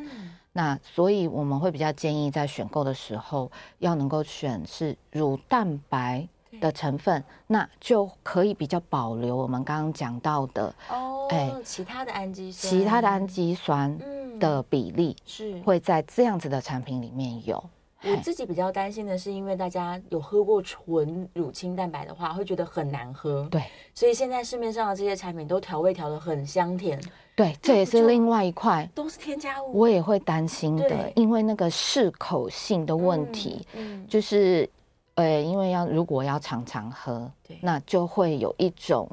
[0.53, 6.29] 那所以我们会比较建议在选购的时候要能够选是乳蛋白
[6.61, 13.99] 的成分，那就可以比较保留我们刚刚讲到的哦，哎，其他的氨基酸，其他的氨基酸
[14.39, 17.63] 的比例是会在这样子的产品里面有。
[18.05, 23.47] 我自己比较担心的是，因为大家有喝过纯乳清蛋白的话，会觉得很难喝。
[23.49, 23.63] 对，
[23.95, 27.01] 所以现在市面上的这些产品都调味调的很香甜。
[27.37, 34.69] 对，这也是另外一块，都是添加物，我也会担心的，因为那个适口性的问题，嗯嗯、就是，
[35.15, 39.09] 呃，因为要如果要常常喝，对那就会有一种，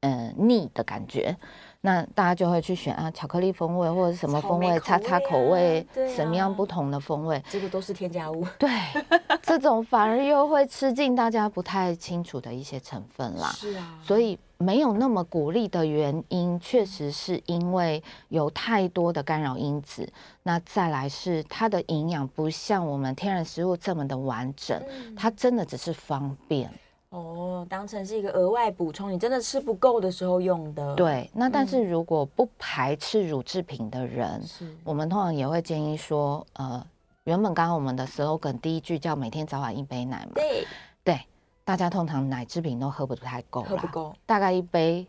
[0.00, 1.36] 嗯、呃，腻的感觉。
[1.80, 8.44] 那大家就会去选啊，巧克力风味或者什么风味，叉叉口味，什么样不同的风味，这个都是添加物。
[8.58, 8.68] 对，
[9.42, 13.48] 这种反而又会吃进大家不太清楚的一些成分啦。
[13.50, 20.12] 是啊，所以没有那么鼓励的原因，确实是因为有太多的干扰因子。
[20.42, 24.82] 那再来是它的营养不像我们天然食物这么的完整，
[25.16, 26.68] 它真的只是方便。
[27.10, 30.94] 哦，当成是一个额外补充，你真的吃不够的时候用的。
[30.94, 36.86] 对，那但是如果不排斥乳制品的人，嗯、我们通常也会建议说，呃，
[37.24, 40.66] 原本刚刚我们的 slogan 第一句叫每天早晚一杯奶嘛，对，
[41.02, 41.20] 对，
[41.64, 45.06] 大家通常奶制品都喝不太够，喝不够，大概一杯，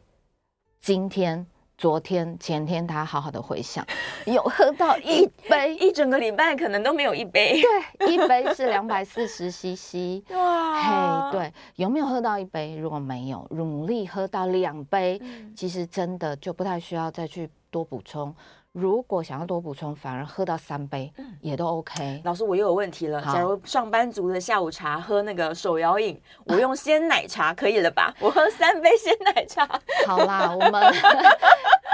[0.79, 1.45] 今天。
[1.79, 3.87] 昨天、前天，他好好的回想，
[4.25, 7.61] 有喝到一杯， 一整个礼拜可能都没有一杯。
[7.97, 10.21] 对，一杯是两百四十 CC。
[10.35, 12.75] 哇，嘿，对，有没有喝到一杯？
[12.75, 18.35] 如果没有，努力喝到两杯，嗯、其实真的就不太需要再去多补充。
[18.71, 22.21] 如果想要多补充，反而喝到三杯也都 OK。
[22.23, 23.19] 老师，我又有问题了。
[23.23, 28.13] 假如上班族的下午茶喝那个手摇饮， 我用鲜奶茶可以了吧？
[28.21, 29.67] 我喝三杯鲜奶茶。
[30.05, 30.93] 好啦， 我们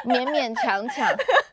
[0.06, 1.08] 勉勉强强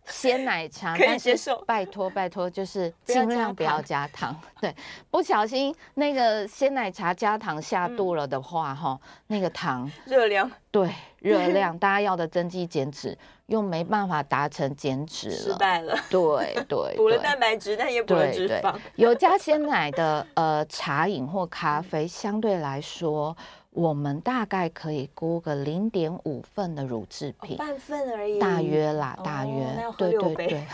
[0.06, 1.56] 鲜奶茶可以接受。
[1.66, 4.36] 拜托拜托，就是尽量不要加糖。
[4.60, 4.74] 对，
[5.08, 13.16] 不小心那个鲜奶茶加糖下肚了的话，哈，那个糖热量对热量，大家要的增肌减脂。
[13.46, 15.94] 又没办法达成减脂了，失败了。
[16.08, 18.74] 对 对，补了蛋白质，但也补了脂肪。
[18.96, 23.36] 有加鲜奶的呃茶饮或咖啡，相对来说，
[23.68, 29.66] 我们大概可以估个零点五份的乳制品，半份而已，大约啦，大约。
[29.98, 30.64] 对对对。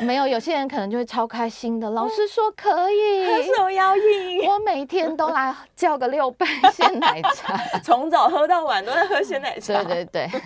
[0.00, 1.88] 没有，有些人可能就会超开心的。
[1.90, 9.82] 老师说可以，喝手摇饮，我每天都来叫个六杯鲜奶茶， 从早喝到晚都在喝鲜奶茶。
[9.84, 10.40] 对对对，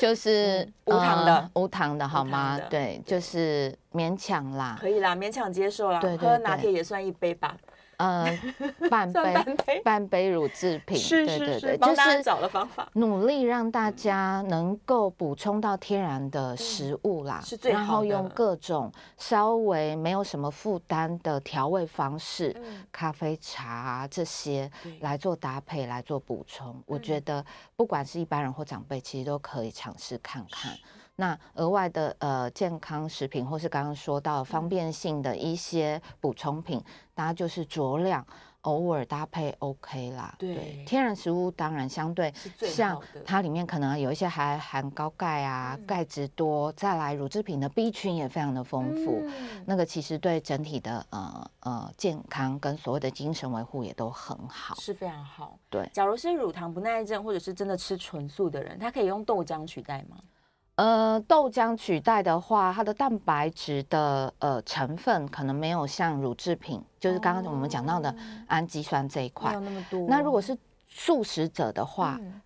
[0.00, 2.58] 就是、嗯、无糖的，呃、无糖的好吗？
[2.70, 6.00] 对，就是勉强啦，可以啦，勉强接受啦。
[6.00, 7.54] 对，对，对，喝拿铁也算一杯吧。
[7.98, 8.38] 呃，
[8.88, 17.78] 半杯半杯，乳制品，是是是，对对对，就是找了方法，努力让大家能够补充到天然的食物啦，是最好。
[17.78, 26.80] 然后用各种稍微没有什么负担的调味方式，嗯、咖啡、茶、啊、这些来做搭配，来做补充。
[26.86, 27.44] 我觉得
[27.76, 30.72] 不管是一般人或长辈，其实都可以尝试看看。
[31.20, 36.80] 那额外的呃健康食品，或是刚刚说到方便性的一些补充品，
[37.12, 38.24] 大家就是酌量，
[38.60, 40.32] 偶尔搭配 OK 啦。
[40.38, 55.58] 对，对，天然食物当然相对像它里面可能有一些还含高钙啊，钙质多，再来乳制品的 B 群也非常的丰富，嗯，那个其实对整体的呃呃健康跟所谓的精神维护也都很好，是非常好。
[55.68, 60.16] 对，假如是乳糖不耐症或者是真的吃纯素的人，他可以用豆浆取代吗？
[60.78, 68.14] 呃，豆浆取代的话，它的蛋白质的呃成分可能没有像乳制品，就是刚刚我们讲到的
[68.46, 70.06] 氨基酸这一块，没有那么多。
[70.08, 72.40] 那如果是素食者的话，嗯、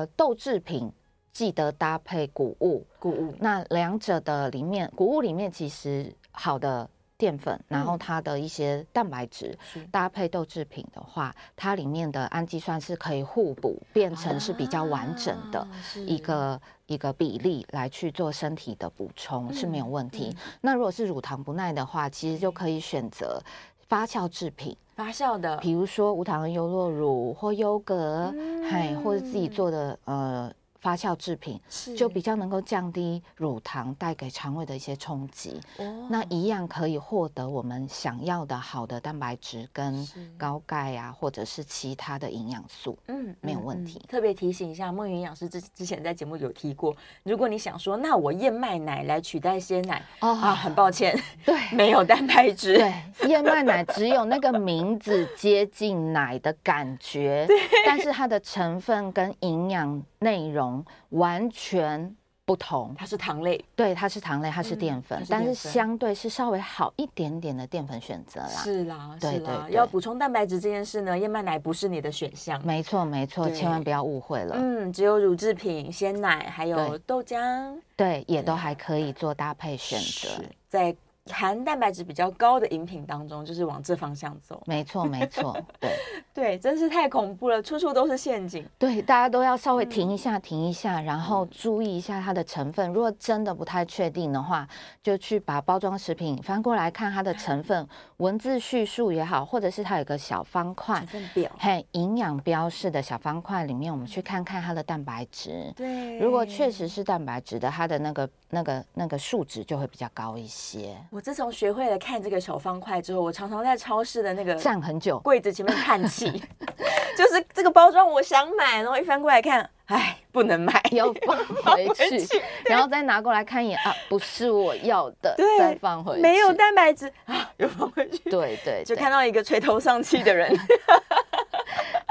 [0.00, 0.92] 呃，豆制品
[1.32, 3.32] 记得搭配谷物，谷物。
[3.38, 6.90] 那两者的里面，谷物里面其实好的。
[7.18, 15.66] 淀粉，然后它的一些蛋白质、嗯、搭配豆制品的话，它里面的氨基酸是可以互补，变成是比较完整的
[16.06, 20.36] 一个、啊、一个比例来去做身体的补充、嗯、是没有问题、嗯。
[20.60, 23.42] 那如果是乳糖不耐的话，其实就可以选择
[23.88, 28.32] 发酵制品，发酵的，比如说无糖优酪乳或优格，
[28.70, 30.52] 嗨、嗯，或者自己做的呃。
[30.80, 31.60] 发酵制品
[31.96, 43.98] 就比较能够降低乳糖带给肠胃的一些冲击，哦，那一样可以获得我们想要的好的蛋白质跟高钙啊，或者是其他的营养素，嗯，没有问题。
[43.98, 44.04] 嗯。
[44.04, 50.28] 嗯、特别提醒一下，孟云营养师之之前在节目有提过，如果你想说，那我燕麦奶来取代鲜奶，哦。
[50.30, 57.46] 啊，很抱歉， 对， 没有蛋白质，对，燕麦奶只有那个名字接近奶的感觉，
[57.84, 60.84] 但是它的成分跟营养内容。
[61.10, 68.48] 完全不同，它是糖类，对，它是糖类，它是淀粉，嗯，但是相对是稍微好一点点的淀粉选择啦。
[68.48, 72.58] 是啦，对对，对，要补充蛋白质这件事呢，燕麦奶不是你的选项。
[72.64, 74.54] 没错没错，千万不要误会了。
[74.58, 80.42] 嗯，只有乳制品、鲜奶还有豆浆，对，也都还可以做搭配选择。
[80.68, 80.94] 在
[81.28, 84.62] 含蛋白质比较高的饮品当中，就是往这方向走。
[84.66, 85.90] 没错，没错，对
[86.34, 88.66] 对，真是太恐怖了，处处都是陷阱。
[88.78, 92.92] 对，大家都要稍微停一下，嗯、停一下，然后注意一下它的成分。
[92.92, 94.66] 如果真的不太确定的话，
[95.02, 97.86] 就去把包装食品翻过来看它的成分，
[98.18, 105.72] 文字叙述也好，或者是它有个小方块，成分表，嘿，营养标示的小方块里面，我们去看看它的蛋白质。
[105.76, 110.96] 对，如果确实是蛋白质的，它的那个那个那个数值就会比较高一些。
[111.18, 116.30] 我自从学会了看这个小方块之后，我常常在超市的那个站很久，柜子前面叹气，
[117.18, 121.36] 就是这个包装我想买，然后一翻过来看，哎，不能买， 要放
[121.74, 130.56] 回去， 然后再拿过来看一眼啊，不是我要的，再放回去，没有蛋白质啊，又放回去，对对，对，就看到一个垂头丧气的人。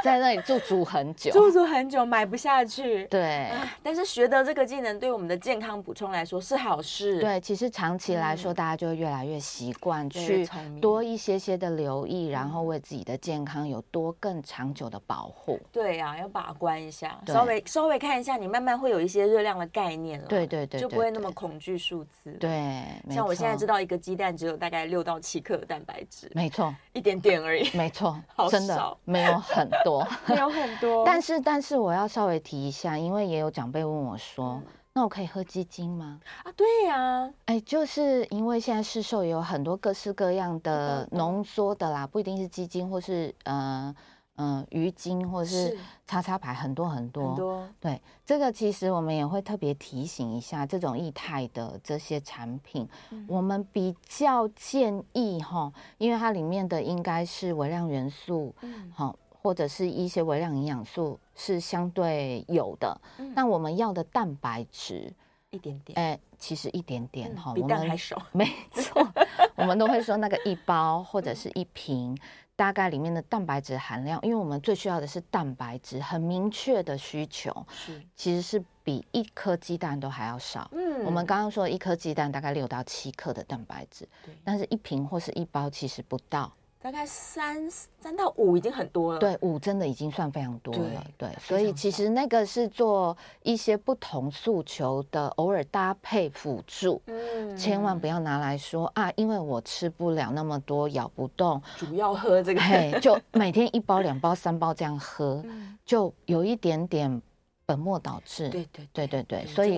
[0.08, 3.06] 在那里驻足很久，驻足很久买不下去。
[3.08, 3.52] 对，
[3.84, 7.20] 但是学得这个技能对我们的健康补充来说是好事。
[7.20, 10.48] 对，其实长期来说，大家就会越来越习惯去
[10.82, 15.60] 多一些些的留意，然后为自己的健康有多更长久的保护。
[15.72, 20.28] 对啊，要把关一下，稍微稍微看一下，你慢慢会有一些热量的概念了。
[20.28, 22.32] 对对对，就不会那么恐惧数字。
[22.40, 27.70] 对，像我现在知道一个鸡蛋只有大概六到七克的蛋白质，没错，一点点而已。
[27.76, 28.18] 没错，
[28.50, 29.97] 真的没有很多。
[30.28, 36.20] 没有很多，但是但是我要稍微提一下，因为也有长辈问我说，嗯、那我可以喝鸡精吗？
[36.44, 43.96] 啊，对呀、啊，哎，就是因为现在市售也有很多各式各样的浓缩的啦，不一定是鸡精，或是呃。
[44.40, 47.30] 嗯，鱼精或者是叉叉牌，很多很多。
[47.30, 47.68] 很多。
[47.80, 58.54] 对，这个其实我们也会特别提醒一下，这种液态的这些产品，嗯、我们比较建议哈，因为它里面的应该是微量元素，
[58.94, 63.00] 好、嗯，或者是一些微量营养素是相对有的。
[63.34, 65.10] 那、嗯、我们要的蛋白质
[65.52, 68.22] 一点点，哎，其实一点点哈、嗯，比蛋还少。
[68.34, 69.08] 没错，
[69.56, 72.18] 我们都会说那个一包或者是一瓶。
[72.58, 80.68] 大概里面的蛋白质含量，因为我们最需要的是蛋白质，很明确的需求，是其实是比一颗鸡蛋都还要少。
[80.74, 86.52] 嗯，我们刚刚说一颗鸡蛋大概六到七克的蛋白质，对，但是一瓶或是一包其实不到。
[86.80, 107.22] 大概三三到五已经很多了，对，五真的已经算非常多了，对，对，所以其实那个是做一些不同诉求的偶尔搭配辅助，嗯，千万不要拿来说啊，因为我吃不了那么多，咬不动，主要喝这个，嘿，就每天一包、两包、三包这样喝，嗯，就有一点点。
[107.68, 109.78] 本末倒置，对对对对对，所以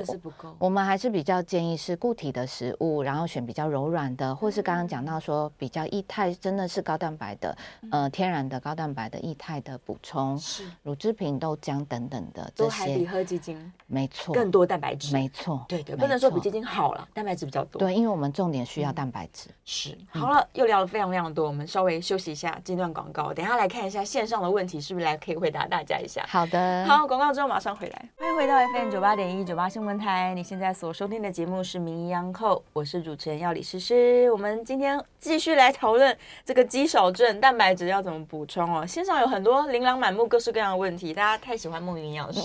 [0.60, 7.58] 我们还是比较建议是固体的食物，然后选比较柔软的，或是刚刚讲到说比较液态，真的是高蛋白的，
[7.90, 19.50] 呃，天然的高蛋白的液态的补充，是乳制品、豆浆等等的这些，都还比喝鸡精没错，更多蛋白质，没错，对对，不能说比鸡精好了，蛋白质比较多，对，因为我们重点需要蛋白质。
[19.66, 26.24] 是，好了，又聊了非常非常多，我们稍微休息一下，这段广告，等下来看一下线上的问题，是不是来可以回答大家一下？
[26.28, 28.60] 好的，好，广告之后马上回来，欢迎回到。
[28.74, 34.30] FM 九八点一九八新闻台，你现在所收听的节目是《名医央叩》，我是主持人药理诗诗。
[34.34, 38.86] 我们今天继续来讨论这个肌少症蛋白质要怎么补充哦。
[38.86, 42.42] 线上有很多琳琅满目、各式各样的问题，大家太喜欢梦云营养师。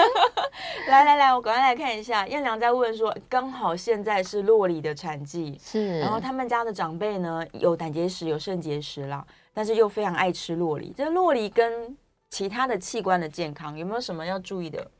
[0.88, 2.26] 来来来，我赶快来看一下。
[2.26, 10.94] 燕良在问说，刚好现在是洛梨的产季，是，然后他们家的长辈呢有胆结石、有肾结石啦，但是又非常爱吃洛梨。
[10.96, 11.94] 这洛梨跟
[12.30, 14.90] 其他的器官的健康有没有什么要注意的？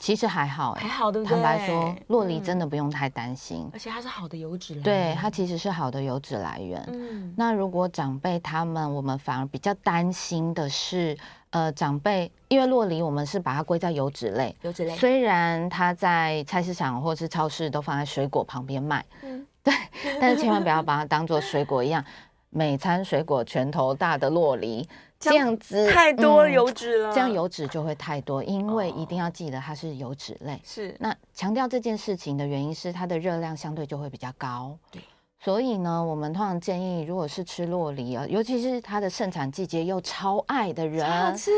[0.00, 1.34] 其实还好，还好，对不对？
[1.34, 4.84] 坦白说，洛梨真的不用太担心，嗯，而且它是好的油脂来源。
[4.84, 6.84] 对，它其实是好的油脂来源。
[6.92, 11.16] 嗯，那如果长辈他们，我们反而比较担心的是，
[11.50, 14.94] 呃，长辈因为洛梨我们是把它归在油脂类，油脂类。
[14.96, 19.72] 虽然它在菜市场或是超市都放在水果旁边卖，嗯， 对，
[20.20, 22.04] 但是千万不要把它当做水果一样，
[22.50, 24.86] 每餐水果拳头大的洛梨。
[25.30, 30.60] 这样子太多油脂了，嗯，这样油脂就会太多，因为一定要记得它是油脂类。
[30.64, 34.76] 是，哦，那强调这件事情的原因是它的热量相对就会比较高。
[34.90, 35.02] 对，
[35.40, 41.50] 所以呢，我们通常建议，如果是吃洛梨啊，尤其是它的盛产季节又超爱的人，好吃，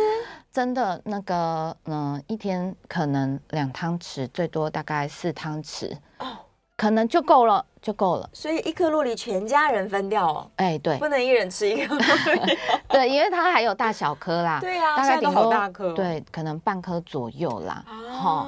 [0.52, 5.92] 真的那个嗯，一天可能两汤匙，最多大概四汤匙。
[6.18, 6.38] 哦
[6.76, 8.28] 可能就够了，就够了。
[8.32, 10.50] 所以一颗洛梨全家人分掉哦。
[10.56, 11.96] 哎，对，不能一人吃一颗。
[12.88, 14.58] 对，因为它还有大小颗啦。
[14.60, 15.92] 对啊，大概都好大颗。
[15.92, 17.82] 对，可能半颗左右啦。
[18.10, 18.46] 好。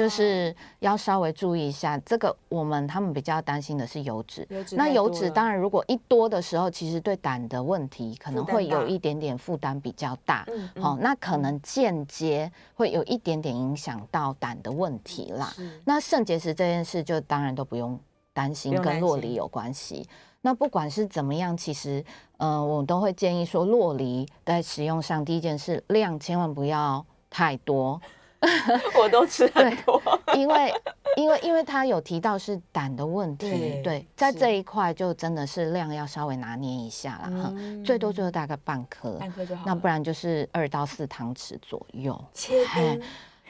[0.00, 4.46] 就是要稍微注意一下，这个我们他们比较担心的是油脂。
[4.48, 10.38] 油脂那油脂当然，如果一多的时候，其实对胆的问题可能会有一点点负担比较大。
[10.38, 15.52] 好、嗯哦，那可能间接会有一点点影响到胆的问题啦。
[15.58, 18.00] 嗯、那肾结石这件事就当然都不用
[18.32, 20.08] 担心，跟洛梨有关系。
[20.40, 22.02] 那不管是怎么样，其实
[22.38, 28.00] 呃，我都会建议说，洛梨在使用上，第一件事量千万不要太多。
[28.98, 30.00] 我都吃很多，
[30.34, 30.72] 因为
[31.16, 43.00] 因为因为他有提到是胆的问题，对，对，在这一块就真的是量要稍微拿捏一下啦哈，嗯、最多就是大概半颗，半颗就好，那不然就是二到四汤匙左右， 切嘿，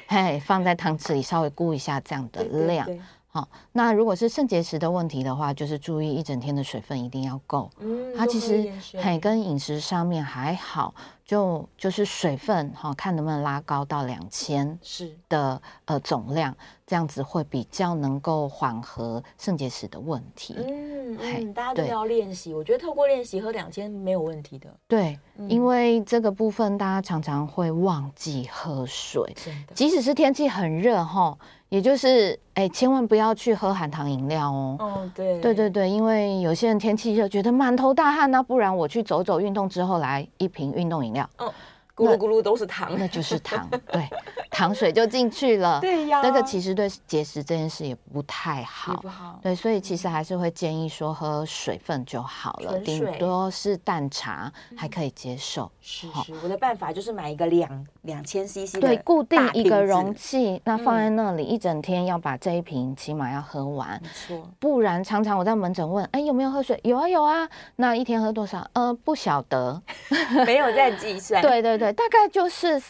[0.08, 2.88] 嘿，放在汤匙里稍微估一下这样的量。
[3.32, 7.70] 好，那如果是肾结石的问题的话，就是注意一整天的水分一定要够。
[7.78, 8.68] 嗯，它其实
[9.00, 10.92] 嘿跟饮食上面还好，
[11.30, 16.52] 就就是水分哈，看能不能拉高到两千是的呃总量，
[16.84, 20.56] 这样子会比较能够缓和肾结石的问题。
[20.58, 24.68] 嗯嗯，大家都要练习，我觉得透过练习喝两千没有问题的。
[24.88, 29.22] 对，嗯、因为这个部分大家常常会忘记喝水，
[29.72, 31.38] 即使是天气很热哈。
[31.68, 34.76] 也就是，哎、欸，千万不要去喝含糖饮料哦。
[34.80, 41.19] 哦，对，对对对，因为有些人天气热，觉得满头大汗，那不然我去走走，运动之后来一瓶运动饮料。
[41.38, 41.52] 哦
[42.00, 44.08] 咕噜咕噜都是糖，那就是糖，对，
[44.50, 45.78] 糖水就进去了。
[45.80, 49.38] 对呀，那个其实对结石这件事也不太好，不好。
[49.42, 55.70] 对，所以其实还是会建议说喝水分就好了，顶多是淡茶还可以接受。
[55.80, 64.00] 是是，我的办法就是买一个两两千 CC 的，对，固定一个容器，那放在那里一整天要把这一瓶起码要喝完。
[64.02, 66.80] 没错，不然常常我在门诊问，哎，有没有喝水？
[66.82, 67.46] 有啊有啊，
[67.76, 68.66] 那一天喝多少？
[68.72, 69.82] 呃，不晓得，
[70.46, 71.42] 没有再计算。
[71.42, 71.89] 对对对。
[71.92, 72.80] 大概就是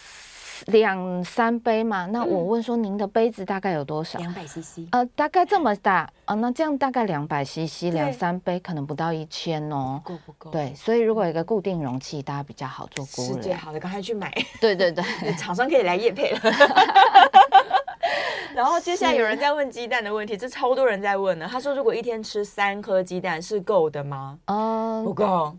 [0.67, 2.07] 两三杯嘛。
[2.07, 4.19] 那我问说，您的杯子大概有多少？
[4.19, 4.87] 两百 CC。
[4.93, 6.35] 呃，大概这么大啊、呃。
[6.37, 10.01] 那这样大概两百 CC，两三杯可能不到一千哦。
[10.05, 10.51] 够不够？
[10.51, 13.35] 对，所以如果有一个固定容器，大家比较好做估量。
[13.35, 14.31] 是最好的，赶快去买。
[14.61, 15.05] 对 对对，
[15.39, 16.41] 厂商可以来业配了。
[18.53, 21.49] 然后接下来有人在问鸡蛋的问题，这超多人在问呢。
[21.51, 24.39] 他说，如果一天吃三颗鸡蛋是够的吗？
[24.47, 25.57] 嗯，不够。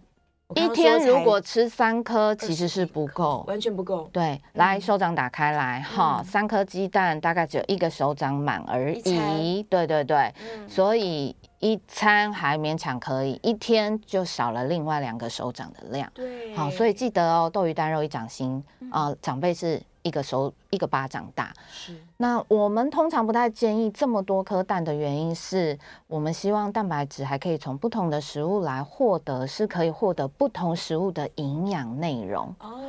[0.56, 4.10] 一天如果吃三颗，其实是不够，完全不够。
[4.12, 9.64] 对，来手掌打开来哈，三颗鸡蛋大概只有一个手掌满而已。
[9.64, 10.34] 对对对，
[10.68, 16.10] 所以一餐还勉强可以，一天就少了另外两个手掌的量。
[16.14, 19.82] 对，好，所以记得哦，豆鱼蛋肉一掌心啊，长辈是。
[20.04, 21.95] 一个手一个巴掌大，是。
[22.18, 25.78] 那我们通常不太建议这么多颗蛋的原因是，
[26.08, 32.54] 我们希望蛋白质还可以从不同的食物来获得，是可以获得不同食物的营养内容。
[32.60, 32.80] 哦。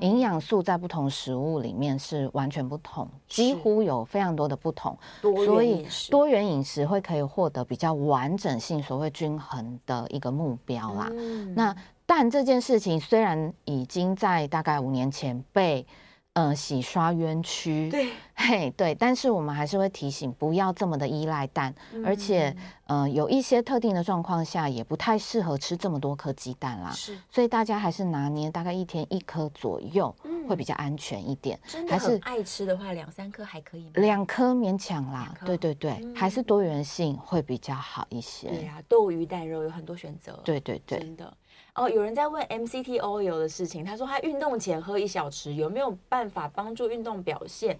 [0.00, 4.98] 营养素在不同食物里面是完全不同，几乎有非常多的不同。
[5.20, 11.08] 所以多元饮食会可以获得比较完整性、所谓均衡的一个目标啦。
[11.12, 11.54] 嗯。
[11.54, 15.86] 那但这件事情虽然已经在大概五年前被
[16.34, 22.56] 呃，洗刷冤屈，对，嘿，对，但是我们还是会提醒，不要这么的依赖蛋，嗯、而且，
[22.86, 26.90] 呃，有一些特定的状况下，也不太适合吃这么多颗鸡蛋啦。
[26.92, 31.60] 是，所以大家还是拿捏大概一天一颗左右，嗯、会比较安全一点。
[31.66, 33.90] 真的很爱吃的话，两三颗还可以吗？
[33.96, 38.48] 两颗勉强啦，对对对，嗯、还是多元性会比较好一些。
[38.48, 40.40] 对呀、啊，豆鱼蛋肉有很多选择。
[40.42, 41.36] 对对对，真的。
[41.74, 47.78] 哦，有人在问 MCT oil 的事情，他说他运动前喝一小匙，有没有办法帮助运动表现？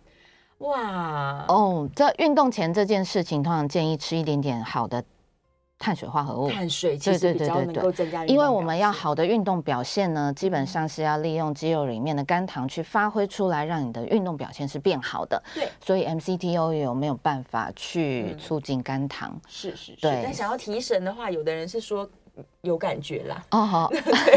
[0.58, 5.04] 哇，哦，这运动前这件事情，通常建议吃一点点好的
[5.78, 6.48] 碳水化合物。
[6.48, 8.24] 碳水其实比较能够增加。
[8.24, 15.42] 因为我们要好的运动表现呢，基本上是要利用肌肉里面的肝糖去发挥出来，让你的运动表现是变好的。
[15.54, 19.32] 对，所以 MCT oil 有没有办法去促进肝糖？
[19.32, 20.00] 嗯、是是是。
[20.00, 22.08] 对，但想要提神的话，有的人是说。
[22.62, 23.44] 有感觉啦。
[23.50, 23.90] 哦，好，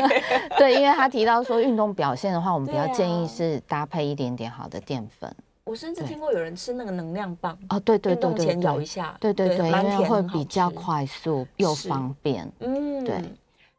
[0.58, 5.34] 对，因为他提到说运动表现的话，我们比较建议是搭配一点点好的淀粉。
[5.64, 13.16] 我甚至听过有人吃那个能量棒哦，对对对对，前咬一下，对对对，因为会比较快速又方便，嗯，对。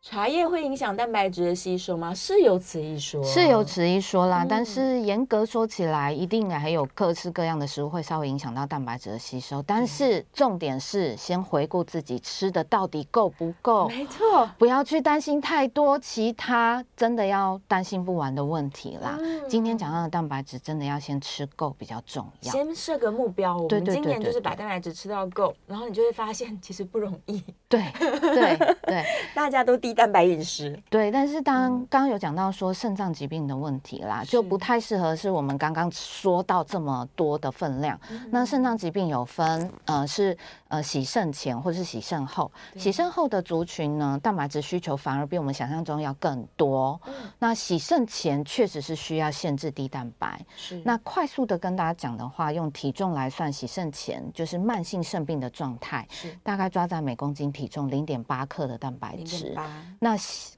[0.09, 2.15] 茶叶会影响蛋白质的吸收吗？
[2.15, 4.45] 是有此一说，是有此一说啦。
[4.45, 9.61] 嗯、但是严格说起来，一定还有各式各样的食物会稍微影响到蛋白质的吸收。
[9.63, 19.19] 但是重点是先回顾自己吃的到底够不够，没错，不要去担心太多其他真的要担心不完的问题啦。
[19.21, 22.53] 嗯、今天讲到的蛋白质，真的要先吃够比较重要。
[22.53, 27.43] 先设个目标，我们今年就是把蛋白质吃到够，然后你就会发现其实不容易。
[27.69, 29.05] 对对对，
[29.35, 30.81] 大家都低蛋白饮食。
[30.89, 37.99] 对，但是当刚刚有讲到说肾脏疾病的问题啦，就不太适合是我们刚刚说到这么多的分量。
[38.31, 40.37] 那肾脏疾病有分，呃，是
[40.69, 42.53] 呃洗肾前或是洗肾后。
[42.77, 47.01] 洗肾后的族群呢，蛋白质需求反而比我们想象中要更多。
[47.39, 50.39] 那洗肾前确实是需要限制低蛋白。
[50.57, 50.81] 是。
[50.85, 57.47] 那快速的跟大家讲的话，用体重来算，洗肾前就是慢性肾病的状态，是大概抓在每公斤。
[57.57, 59.57] 体重零点八克的蛋白质，
[60.01, 60.15] 那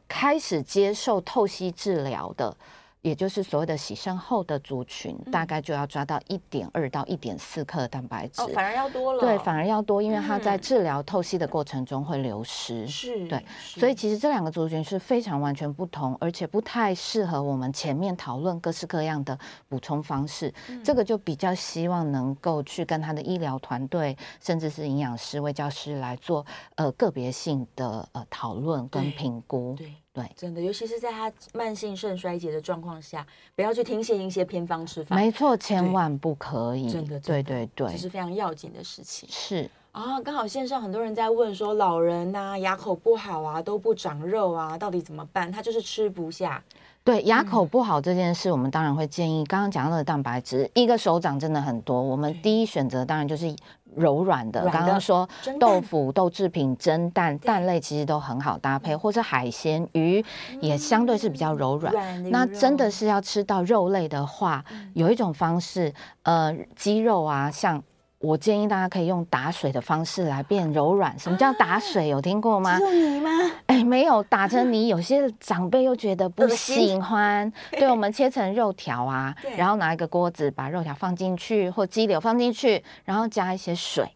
[0.09, 2.57] 开始接受透析治疗的。
[3.03, 9.21] 也就是所谓的洗肾后的族群，大概就要抓到一点二到一点四克的蛋白质，哦，反而要多了。
[9.21, 12.87] 对，反而要多，因为它在治疗透析的过程中会流失。
[12.87, 19.39] 是，对，所以其实这两个族群是非常完全不同，而且不太适合我们前面讨论各式各样的
[19.69, 20.53] 补充方式。
[20.83, 26.45] 这个就比较希望能够去跟他的医疗团队，甚至是营养师、卫教师来做
[26.75, 29.75] 呃个别性的呃讨论跟评估。
[29.77, 29.87] 对。
[29.87, 29.95] 对，
[30.37, 35.15] 真的，尤其是在他慢性肾衰竭的状况下，不要去听信一些偏方吃法。
[35.17, 36.89] 没错，千万不可以。
[36.89, 39.29] 真的，对对对，这是非常要紧的事情。
[39.31, 45.51] 是啊，刚好线上很多人在问说，老人呐、啊，牙口不好啊，都不长肉啊，到底怎么办？
[45.51, 46.63] 他就是吃不下。
[47.03, 53.55] 对，牙口不好这件事，我们当然会建议，刚刚讲到的蛋白质，一个手掌真的很多，我们第一选择当然就是。
[53.99, 55.29] 柔软的，刚刚说
[55.61, 60.25] 豆腐、豆制品、蒸蛋、蛋类其实都很好搭配，或是海鲜、鱼
[60.61, 62.31] 也相对是比较柔软。
[62.31, 65.93] 那真的是要吃到肉类的话，有一种方式，
[66.23, 67.83] 呃，鸡肉啊，像。
[68.21, 71.17] 我建议大家可以用打水的方式来变柔软。
[71.19, 72.09] 什么叫打水？
[72.09, 72.77] 有听过吗？
[72.77, 73.31] 是泥吗？
[73.67, 77.51] 哎，没有打成泥，有些长辈又觉得不喜欢。
[77.71, 84.11] 对，我们切成肉条啊，然后拿一个锅子，把肉条放进去，或鸡柳放进去，然后加一些水，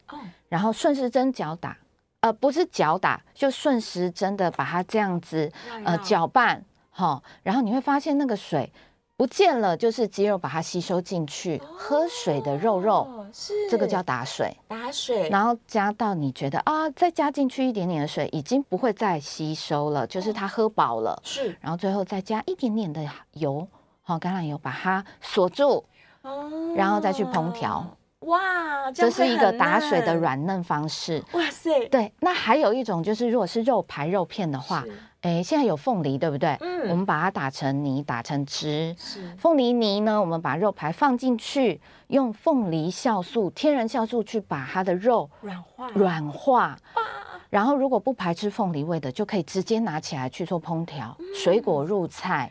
[0.49, 1.77] 然后顺时针搅打，
[2.23, 5.49] 呃，不是搅打，就顺时针的把它这样子
[5.85, 8.73] 呃搅拌，好，然后你会发现那个水。
[9.23, 11.57] 不见了，就是肌肉把它吸收进去。
[11.59, 14.53] 哦、喝水的肉肉，是这个叫打水。
[14.67, 21.17] 打水，然后加到你觉得啊，再加进去一点点的水，已经不会再吸收了，就是它喝饱了。
[21.23, 23.01] 是，然后最后再加一点点的
[23.35, 23.65] 油，
[24.03, 25.85] 好橄榄油，把它锁住，
[26.23, 27.97] 哦、然后再去烹调。
[28.23, 31.23] 哇，这，这是一个打水的软嫩方式。
[31.35, 32.13] 哇塞，对。
[32.19, 34.85] 那还有一种就是，如果是肉排肉片的话。
[35.23, 36.57] 哎，现在有凤梨，对不对？
[36.61, 38.95] 嗯，我们把它打成泥，打成汁。
[38.99, 46.77] 是凤梨泥呢，我们把肉排放进去，用凤梨酵素、天然酵素去把它的肉软化，软化。
[47.51, 52.51] 然后，如果不排斥凤梨味的，就可以直接拿起来去做烹调，水果入菜。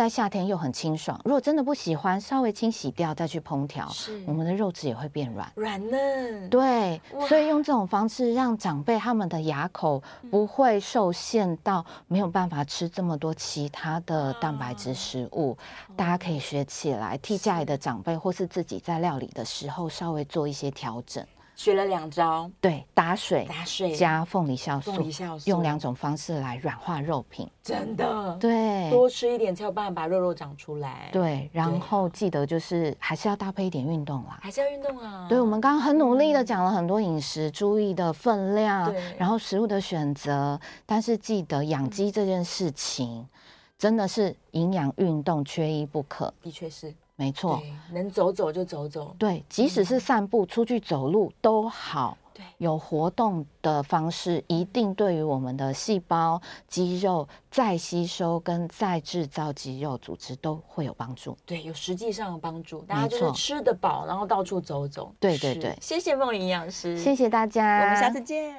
[0.00, 3.86] 在夏天又很清爽，如果真的不喜欢，稍微清洗掉再去烹调，
[4.26, 6.48] 我们的肉质也会变软软嫩。
[6.48, 6.98] 对，
[7.28, 15.54] 所以用这种方式让长辈他们的牙口不会受限到没有办法吃这么多其他的蛋白质食物，
[15.88, 21.22] 啊、大家可以学起来，替家里的长辈或是自己在料理的时候稍微做一些调整。
[21.60, 25.50] 学了两招，对，打水，打水加凤梨酵素，凤梨酵素。
[25.50, 31.10] 用两种方式来软化肉品，真的，对，多吃一点才有办法把肉肉长出来。
[31.12, 35.26] 对，然后记得就是还是要搭配一点运动啦，还是要运动啊。
[35.28, 43.28] 对，我们刚刚很努力的讲了很多饮食注意的分量，然后食物的选择，但是记得养鸡这件事情
[43.76, 46.94] 真的是营养运动缺一不可，的确是。
[47.20, 47.62] 没错，
[47.92, 49.14] 能走走就走走。
[49.18, 52.16] 对，即使是散步、出去走路都好。
[52.32, 61.36] 对，有活动的方式，一定对于我们的细胞、肌肉再吸收跟再制造肌肉组织都会有帮助。
[61.44, 62.80] 对，有实际上的帮助。
[62.88, 65.14] 大家就是吃得饱，然后到处走走。
[65.20, 68.56] 对对对，谢谢凤梨营养师，谢谢大家，我们下次见。